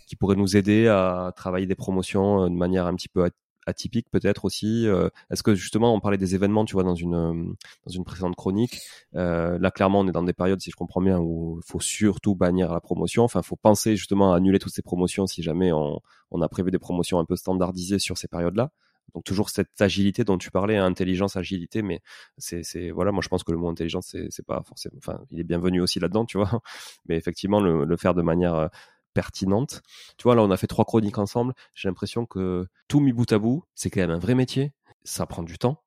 qui 0.06 0.16
pourraient 0.16 0.36
nous 0.36 0.56
aider 0.56 0.88
à 0.88 1.32
travailler 1.36 1.66
des 1.66 1.74
promotions 1.74 2.48
de 2.48 2.54
manière 2.54 2.86
un 2.86 2.94
petit 2.94 3.08
peu 3.08 3.24
atypique 3.66 4.08
peut-être 4.10 4.44
aussi. 4.44 4.86
Euh, 4.86 5.08
est-ce 5.30 5.42
que 5.42 5.54
justement 5.54 5.94
on 5.94 6.00
parlait 6.00 6.18
des 6.18 6.34
événements, 6.34 6.64
tu 6.64 6.74
vois, 6.74 6.84
dans 6.84 6.94
une 6.94 7.14
euh, 7.14 7.54
dans 7.84 7.92
une 7.92 8.04
précédente 8.04 8.36
chronique. 8.36 8.80
Euh, 9.14 9.58
là 9.58 9.70
clairement 9.70 10.00
on 10.00 10.08
est 10.08 10.12
dans 10.12 10.22
des 10.22 10.32
périodes, 10.32 10.60
si 10.60 10.70
je 10.70 10.76
comprends 10.76 11.02
bien, 11.02 11.18
où 11.18 11.60
il 11.62 11.66
faut 11.66 11.80
surtout 11.80 12.34
bannir 12.34 12.72
la 12.72 12.80
promotion. 12.80 13.24
Enfin, 13.24 13.40
il 13.40 13.46
faut 13.46 13.56
penser 13.56 13.96
justement 13.96 14.32
à 14.32 14.36
annuler 14.36 14.58
toutes 14.58 14.74
ces 14.74 14.82
promotions 14.82 15.26
si 15.26 15.42
jamais 15.42 15.72
on, 15.72 16.00
a 16.40 16.48
prévu 16.48 16.70
des 16.70 16.78
promotions 16.78 17.18
un 17.18 17.24
peu 17.24 17.36
standardisées 17.36 17.98
sur 17.98 18.18
ces 18.18 18.28
périodes-là. 18.28 18.70
Donc 19.14 19.24
toujours 19.24 19.48
cette 19.50 19.80
agilité 19.80 20.24
dont 20.24 20.36
tu 20.36 20.50
parlais, 20.50 20.76
hein, 20.76 20.84
intelligence, 20.84 21.36
agilité, 21.36 21.80
mais 21.80 22.02
c'est, 22.36 22.90
voilà, 22.90 23.12
moi 23.12 23.22
je 23.22 23.28
pense 23.28 23.44
que 23.44 23.52
le 23.52 23.58
mot 23.58 23.68
intelligence 23.68 24.14
c'est, 24.28 24.46
pas 24.46 24.62
forcément, 24.62 24.96
enfin 24.98 25.20
il 25.30 25.40
est 25.40 25.44
bienvenu 25.44 25.80
aussi 25.80 26.00
là-dedans, 26.00 26.26
tu 26.26 26.36
vois, 26.36 26.60
mais 27.08 27.16
effectivement 27.16 27.60
le 27.60 27.96
faire 27.96 28.14
de 28.14 28.22
manière 28.22 28.68
pertinente. 29.16 29.80
Tu 30.18 30.24
vois, 30.24 30.34
là, 30.34 30.42
on 30.42 30.50
a 30.50 30.58
fait 30.58 30.66
trois 30.66 30.84
chroniques 30.84 31.16
ensemble. 31.16 31.54
J'ai 31.74 31.88
l'impression 31.88 32.26
que 32.26 32.66
tout 32.86 33.00
mis 33.00 33.14
bout 33.14 33.32
à 33.32 33.38
bout, 33.38 33.64
c'est 33.74 33.88
quand 33.88 34.00
même 34.00 34.10
un 34.10 34.18
vrai 34.18 34.34
métier. 34.34 34.74
Ça 35.04 35.24
prend 35.24 35.42
du 35.42 35.56
temps. 35.56 35.82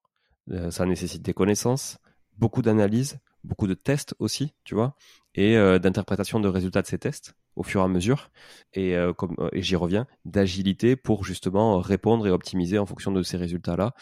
Euh, 0.52 0.72
ça 0.72 0.88
nécessite 0.88 1.22
des 1.22 1.34
connaissances, 1.34 2.00
beaucoup 2.40 2.64
d'analyse, 2.64 3.20
beaucoup 3.44 3.68
de 3.68 3.76
tests 3.76 4.16
aussi, 4.18 4.56
tu 4.64 4.74
vois, 4.74 4.96
et 5.36 5.58
euh, 5.58 5.78
d'interprétation 5.78 6.40
de 6.40 6.48
résultats 6.48 6.82
de 6.82 6.88
ces 6.88 6.98
tests 6.98 7.36
au 7.56 7.62
fur 7.62 7.82
et 7.82 7.84
à 7.84 7.88
mesure. 7.88 8.32
Et, 8.74 8.96
euh, 8.96 9.14
comme, 9.14 9.36
et 9.52 9.62
j'y 9.62 9.76
reviens, 9.76 10.08
d'agilité 10.26 10.96
pour 10.96 11.24
justement 11.24 11.80
répondre 11.80 12.26
et 12.26 12.32
optimiser 12.32 12.80
en 12.80 12.88
fonction 12.88 13.12
de 13.12 13.22
ces 13.22 13.38
résultats-là 13.38 13.94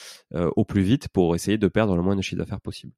au 0.56 0.64
plus 0.64 0.84
vite 0.84 1.10
pour 1.10 1.36
essayer 1.36 1.58
de 1.58 1.68
perdre 1.68 1.98
le 1.98 2.02
moins 2.02 2.16
de 2.16 2.22
chiffre 2.22 2.40
d'affaires 2.40 2.62
possible. 2.62 2.94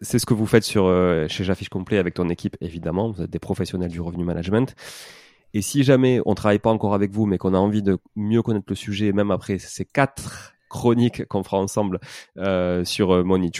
C'est 0.00 0.18
ce 0.18 0.26
que 0.26 0.34
vous 0.34 0.46
faites 0.46 0.64
sur, 0.64 0.86
chez 1.28 1.44
J'affiche 1.44 1.68
complet 1.68 1.98
avec 1.98 2.14
ton 2.14 2.28
équipe, 2.30 2.56
évidemment. 2.60 3.12
Vous 3.12 3.22
êtes 3.22 3.30
des 3.30 3.38
professionnels 3.38 3.90
du 3.90 4.00
revenu 4.00 4.24
management. 4.24 4.74
Et 5.54 5.62
si 5.62 5.82
jamais 5.82 6.20
on 6.26 6.34
travaille 6.34 6.58
pas 6.58 6.70
encore 6.70 6.94
avec 6.94 7.10
vous, 7.10 7.26
mais 7.26 7.38
qu'on 7.38 7.54
a 7.54 7.58
envie 7.58 7.82
de 7.82 7.98
mieux 8.16 8.42
connaître 8.42 8.66
le 8.68 8.74
sujet, 8.74 9.12
même 9.12 9.30
après 9.30 9.58
ces 9.58 9.84
quatre 9.84 10.52
chroniques 10.68 11.24
qu'on 11.26 11.42
fera 11.42 11.58
ensemble 11.58 11.98
euh, 12.36 12.84
sur 12.84 13.12
euh, 13.14 13.24
Money 13.24 13.50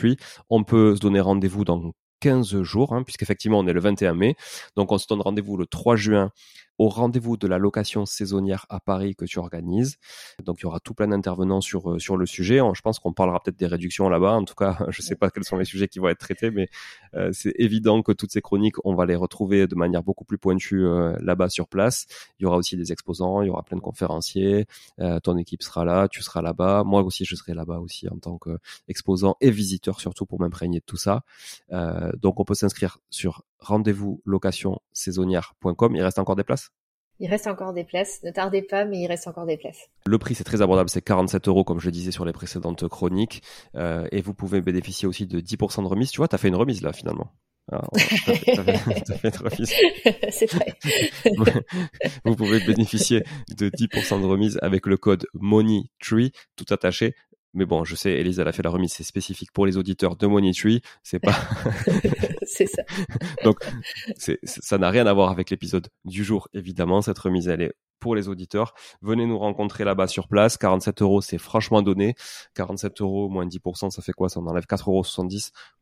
on 0.51 0.65
peut 0.65 0.95
se 0.95 1.01
donner 1.01 1.21
rendez-vous 1.21 1.65
dans 1.65 1.93
15 2.21 2.63
jours, 2.63 2.93
hein, 2.93 3.03
puisqu'effectivement 3.03 3.59
on 3.59 3.67
est 3.67 3.73
le 3.73 3.81
21 3.81 4.15
mai. 4.15 4.37
Donc 4.77 4.93
on 4.93 4.99
se 4.99 5.07
donne 5.09 5.21
rendez-vous 5.21 5.57
le 5.57 5.67
3 5.67 5.97
juin 5.97 6.31
au 6.79 6.89
rendez-vous 6.89 7.37
de 7.37 7.47
la 7.49 7.59
location 7.59 8.07
saisonnière 8.07 8.65
à 8.69 8.81
Paris 8.81 9.17
que 9.17 9.25
tu 9.25 9.39
organises. 9.39 9.99
Donc 10.45 10.61
il 10.61 10.63
y 10.63 10.67
aura 10.67 10.81
tout 10.81 10.95
plein 10.95 11.09
d'intervenants 11.09 11.61
sur 11.61 11.91
euh, 11.91 11.99
sur 11.99 12.17
le 12.17 12.25
sujet. 12.25 12.61
Je 12.75 12.81
pense 12.81 13.01
qu'on 13.01 13.13
parlera 13.13 13.41
peut-être 13.41 13.59
des 13.59 13.67
réductions 13.67 14.09
là-bas. 14.09 14.35
En 14.35 14.45
tout 14.45 14.55
cas, 14.55 14.79
je 14.89 15.03
sais 15.03 15.17
pas 15.17 15.31
quels 15.31 15.45
sont 15.45 15.57
les 15.57 15.65
sujets 15.65 15.89
qui 15.89 15.99
vont 15.99 16.09
être 16.09 16.19
traités, 16.19 16.51
mais 16.51 16.69
euh, 17.15 17.31
c'est 17.33 17.53
évident 17.57 18.03
que 18.03 18.13
toutes 18.13 18.31
ces 18.31 18.41
chroniques, 18.41 18.77
on 18.85 18.95
va 18.95 19.07
les 19.07 19.17
retrouver 19.17 19.67
de 19.67 19.75
manière 19.75 20.03
beaucoup 20.03 20.25
plus 20.25 20.39
pointue 20.39 20.85
euh, 20.85 21.17
là-bas 21.21 21.49
sur 21.49 21.69
place. 21.69 22.07
Il 22.39 22.45
y 22.45 22.47
aura 22.47 22.57
aussi 22.57 22.77
des 22.77 22.93
exposants, 22.93 23.43
il 23.43 23.49
y 23.49 23.51
aura 23.51 23.63
plein 23.63 23.77
de 23.77 23.83
conférenciers. 23.83 24.67
ton 25.23 25.37
équipe 25.37 25.63
sera 25.63 25.85
là, 25.85 26.09
tu 26.09 26.23
seras 26.23 26.43
là-bas. 26.43 26.85
Moi 26.85 27.03
aussi, 27.03 27.25
je 27.25 27.35
serai 27.35 27.55
là-bas 27.55 27.79
aussi 27.79 28.09
en 28.09 28.19
tant 28.19 28.39
qu'exposant 28.39 29.37
et 29.41 29.51
visiteur 29.51 30.01
surtout 30.01 30.27
pour 30.27 30.41
m'imprégner 30.41 30.79
de 30.79 30.85
tout 30.85 30.97
ça. 30.97 31.23
donc 32.21 32.41
on 32.41 32.45
peut 32.45 32.55
s'inscrire 32.55 32.99
sur 33.11 33.43
rendez-vous 33.59 34.23
location 34.25 34.79
saisonnière.com. 34.93 35.97
Il 35.97 36.03
reste 36.03 36.19
encore 36.19 36.37
des 36.37 36.45
places? 36.45 36.71
Il 37.21 37.29
reste 37.29 37.49
encore 37.49 37.73
des 37.73 37.85
places. 37.85 38.23
Ne 38.23 38.31
tardez 38.31 38.63
pas, 38.63 38.85
mais 38.85 39.01
il 39.01 39.07
reste 39.07 39.27
encore 39.27 39.47
des 39.47 39.57
places. 39.57 39.89
Le 40.07 40.19
prix, 40.19 40.35
c'est 40.35 40.45
très 40.45 40.63
abordable. 40.63 40.89
C'est 40.89 41.03
47 41.03 41.49
euros, 41.49 41.65
comme 41.65 41.81
je 41.81 41.91
disais 41.91 42.13
sur 42.13 42.25
les 42.25 42.33
précédentes 42.33 42.87
chroniques. 42.87 43.43
Euh, 43.75 44.07
et 44.13 44.23
vous 44.23 44.35
pouvez 44.35 44.61
bénéficier 44.61 45.09
aussi 45.09 45.27
de 45.27 45.41
10% 45.41 45.83
de 45.83 45.89
remise. 45.89 46.11
Tu 46.11 46.19
vois, 46.19 46.29
tu 46.29 46.37
as 46.37 46.39
fait 46.39 46.49
une 46.49 46.57
remise 46.57 46.83
là, 46.83 46.93
finalement. 46.93 47.33
Alors, 47.71 47.91
fait, 47.97 48.37
fait 49.19 49.29
une 49.29 49.47
remise. 49.47 49.75
c'est 50.31 50.51
vrai. 50.51 50.75
vous 52.25 52.37
pouvez 52.37 52.61
bénéficier 52.61 53.25
de 53.57 53.69
10% 53.69 54.23
de 54.23 54.27
remise 54.27 54.59
avec 54.63 54.87
le 54.87 54.97
code 54.97 55.27
MONEYTREE, 55.35 56.31
tout 56.57 56.65
attaché. 56.71 57.15
Mais 57.55 57.65
bon, 57.65 57.85
je 57.85 57.95
sais, 57.95 58.13
Elise, 58.13 58.39
elle 58.39 58.49
a 58.49 58.53
fait 58.53 58.63
la 58.63 58.71
remise, 58.71 58.93
c'est 58.93 59.05
spécifique 59.05 59.53
pour 59.53 59.67
les 59.67 59.77
auditeurs 59.77 60.17
de 60.17 60.53
Tree, 60.53 60.83
c'est 61.03 61.19
pas. 61.19 61.35
c'est 62.43 62.67
ça. 62.67 62.83
Donc, 63.45 63.59
ça 64.17 64.79
n'a 64.79 64.91
rien 64.91 65.07
à 65.07 65.13
voir 65.13 65.31
avec 65.31 65.51
l'épisode 65.51 65.89
du 66.05 66.25
jour, 66.25 66.49
évidemment. 66.53 67.01
Cette 67.03 67.19
remise, 67.19 67.49
elle 67.49 67.63
est 67.63 67.73
pour 68.01 68.15
les 68.15 68.29
auditeurs. 68.29 68.75
Venez 69.03 69.27
nous 69.27 69.39
rencontrer 69.39 69.85
là-bas 69.85 70.07
sur 70.07 70.29
place. 70.29 70.57
47 70.57 71.03
euros, 71.03 71.21
c'est 71.21 71.39
franchement 71.39 71.83
donné. 71.83 72.15
47 72.55 73.01
euros 73.01 73.29
moins 73.29 73.47
10%, 73.47 73.91
ça 73.91 74.03
fait 74.03 74.13
quoi? 74.13 74.29
Ça 74.29 74.41
en 74.41 74.47
enlève 74.47 74.65
4,70 74.65 74.87
euros. 74.87 75.03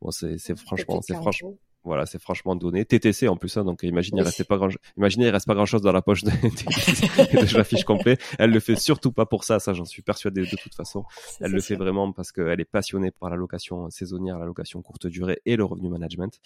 Bon, 0.01 0.11
c'est 0.11 0.57
franchement, 0.57 1.01
c'est 1.01 1.15
franchement, 1.15 1.53
voilà, 1.87 2.05
c'est 2.05 2.21
franchement 2.21 2.55
donné. 2.55 2.85
TTC 2.85 3.27
en 3.27 3.37
plus, 3.37 3.55
hein, 3.57 3.63
donc 3.63 3.81
imaginez, 3.83 4.19
il 4.19 4.23
restait 4.23 4.43
pas 4.43 4.57
grand, 4.57 4.69
imaginez, 4.97 5.27
il 5.27 5.29
reste 5.29 5.47
pas 5.47 5.55
grand 5.55 5.65
chose 5.65 5.81
dans 5.81 5.91
la 5.91 6.01
poche 6.01 6.23
de, 6.23 6.31
de, 6.31 7.57
la 7.57 7.63
fiche 7.63 7.85
complète. 7.85 8.21
Elle 8.37 8.51
le 8.51 8.59
fait 8.59 8.75
surtout 8.75 9.11
pas 9.11 9.25
pour 9.25 9.43
ça, 9.43 9.59
ça 9.59 9.73
j'en 9.73 9.85
suis 9.85 10.01
persuadé 10.01 10.41
de 10.41 10.57
toute 10.57 10.75
façon. 10.75 11.05
Elle 11.39 11.51
le 11.51 11.61
fait 11.61 11.75
vraiment 11.75 12.11
parce 12.11 12.31
qu'elle 12.31 12.59
est 12.59 12.65
passionnée 12.65 13.11
par 13.11 13.29
la 13.29 13.37
location 13.37 13.89
saisonnière, 13.89 14.37
la 14.37 14.45
location 14.45 14.81
courte 14.81 15.07
durée 15.07 15.41
et 15.45 15.55
le 15.55 15.63
revenu 15.63 15.89
management. 15.89 16.39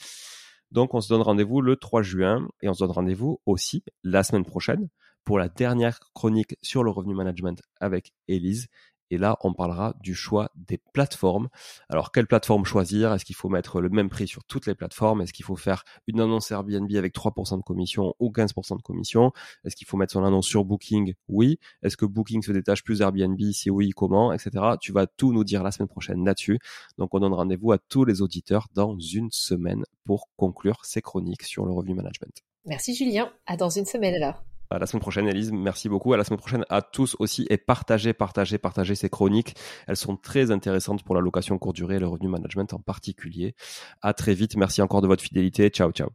Donc 0.71 0.93
on 0.93 1.01
se 1.01 1.09
donne 1.09 1.21
rendez-vous 1.21 1.61
le 1.61 1.75
3 1.75 2.01
juin 2.01 2.47
et 2.61 2.69
on 2.69 2.73
se 2.73 2.79
donne 2.79 2.91
rendez-vous 2.91 3.41
aussi 3.45 3.83
la 4.03 4.23
semaine 4.23 4.45
prochaine 4.45 4.87
pour 5.23 5.39
la 5.39 5.49
dernière 5.49 5.99
chronique 6.13 6.55
sur 6.61 6.83
le 6.83 6.91
revenu 6.91 7.15
management 7.15 7.61
avec 7.79 8.13
Elise 8.27 8.67
et 9.11 9.17
là, 9.17 9.37
on 9.41 9.53
parlera 9.53 9.93
du 10.01 10.15
choix 10.15 10.49
des 10.55 10.79
plateformes. 10.93 11.49
Alors, 11.89 12.13
quelle 12.13 12.27
plateforme 12.27 12.63
choisir? 12.63 13.13
Est-ce 13.13 13.25
qu'il 13.25 13.35
faut 13.35 13.49
mettre 13.49 13.81
le 13.81 13.89
même 13.89 14.09
prix 14.09 14.25
sur 14.25 14.45
toutes 14.45 14.65
les 14.65 14.73
plateformes? 14.73 15.21
Est-ce 15.21 15.33
qu'il 15.33 15.43
faut 15.43 15.57
faire 15.57 15.83
une 16.07 16.21
annonce 16.21 16.49
Airbnb 16.49 16.89
avec 16.95 17.13
3% 17.13 17.57
de 17.57 17.61
commission 17.61 18.15
ou 18.19 18.31
15% 18.31 18.77
de 18.77 18.81
commission? 18.81 19.33
Est-ce 19.65 19.75
qu'il 19.75 19.85
faut 19.85 19.97
mettre 19.97 20.13
son 20.13 20.23
annonce 20.23 20.47
sur 20.47 20.63
Booking? 20.63 21.13
Oui. 21.27 21.59
Est-ce 21.83 21.97
que 21.97 22.05
Booking 22.05 22.41
se 22.41 22.53
détache 22.53 22.83
plus 22.83 23.01
Airbnb 23.01 23.39
Si 23.51 23.69
oui, 23.69 23.89
comment? 23.89 24.31
Etc. 24.31 24.49
Tu 24.79 24.93
vas 24.93 25.07
tout 25.07 25.33
nous 25.33 25.43
dire 25.43 25.61
la 25.61 25.71
semaine 25.71 25.89
prochaine 25.89 26.23
là-dessus. 26.23 26.57
Donc, 26.97 27.13
on 27.13 27.19
donne 27.19 27.33
rendez-vous 27.33 27.73
à 27.73 27.77
tous 27.77 28.05
les 28.05 28.21
auditeurs 28.21 28.67
dans 28.73 28.97
une 28.97 29.29
semaine 29.29 29.83
pour 30.05 30.29
conclure 30.37 30.85
ces 30.85 31.01
chroniques 31.01 31.43
sur 31.43 31.65
le 31.65 31.73
revenu 31.73 31.95
management. 31.95 32.41
Merci 32.65 32.95
Julien. 32.95 33.29
À 33.45 33.57
dans 33.57 33.69
une 33.69 33.85
semaine 33.85 34.15
alors. 34.15 34.41
À 34.71 34.79
la 34.79 34.85
semaine 34.85 35.01
prochaine, 35.01 35.27
Elise. 35.27 35.51
Merci 35.51 35.89
beaucoup. 35.89 36.13
À 36.13 36.17
la 36.17 36.23
semaine 36.23 36.39
prochaine 36.39 36.65
à 36.69 36.81
tous 36.81 37.15
aussi. 37.19 37.45
Et 37.49 37.57
partagez, 37.57 38.13
partagez, 38.13 38.57
partagez 38.57 38.95
ces 38.95 39.09
chroniques. 39.09 39.55
Elles 39.87 39.97
sont 39.97 40.15
très 40.15 40.49
intéressantes 40.49 41.03
pour 41.03 41.13
la 41.13 41.21
location 41.21 41.57
courte 41.57 41.75
durée 41.75 41.97
et 41.97 41.99
le 41.99 42.07
revenu 42.07 42.29
management 42.29 42.73
en 42.73 42.79
particulier. 42.79 43.53
À 44.01 44.13
très 44.13 44.33
vite. 44.33 44.55
Merci 44.55 44.81
encore 44.81 45.01
de 45.01 45.07
votre 45.07 45.23
fidélité. 45.23 45.69
Ciao, 45.69 45.91
ciao. 45.91 46.09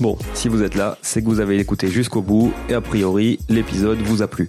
Bon, 0.00 0.16
si 0.34 0.48
vous 0.48 0.62
êtes 0.62 0.76
là, 0.76 0.96
c'est 1.02 1.22
que 1.22 1.26
vous 1.26 1.40
avez 1.40 1.58
écouté 1.58 1.88
jusqu'au 1.88 2.22
bout 2.22 2.52
et 2.68 2.74
a 2.74 2.80
priori, 2.80 3.40
l'épisode 3.48 3.98
vous 3.98 4.22
a 4.22 4.28
plu. 4.28 4.48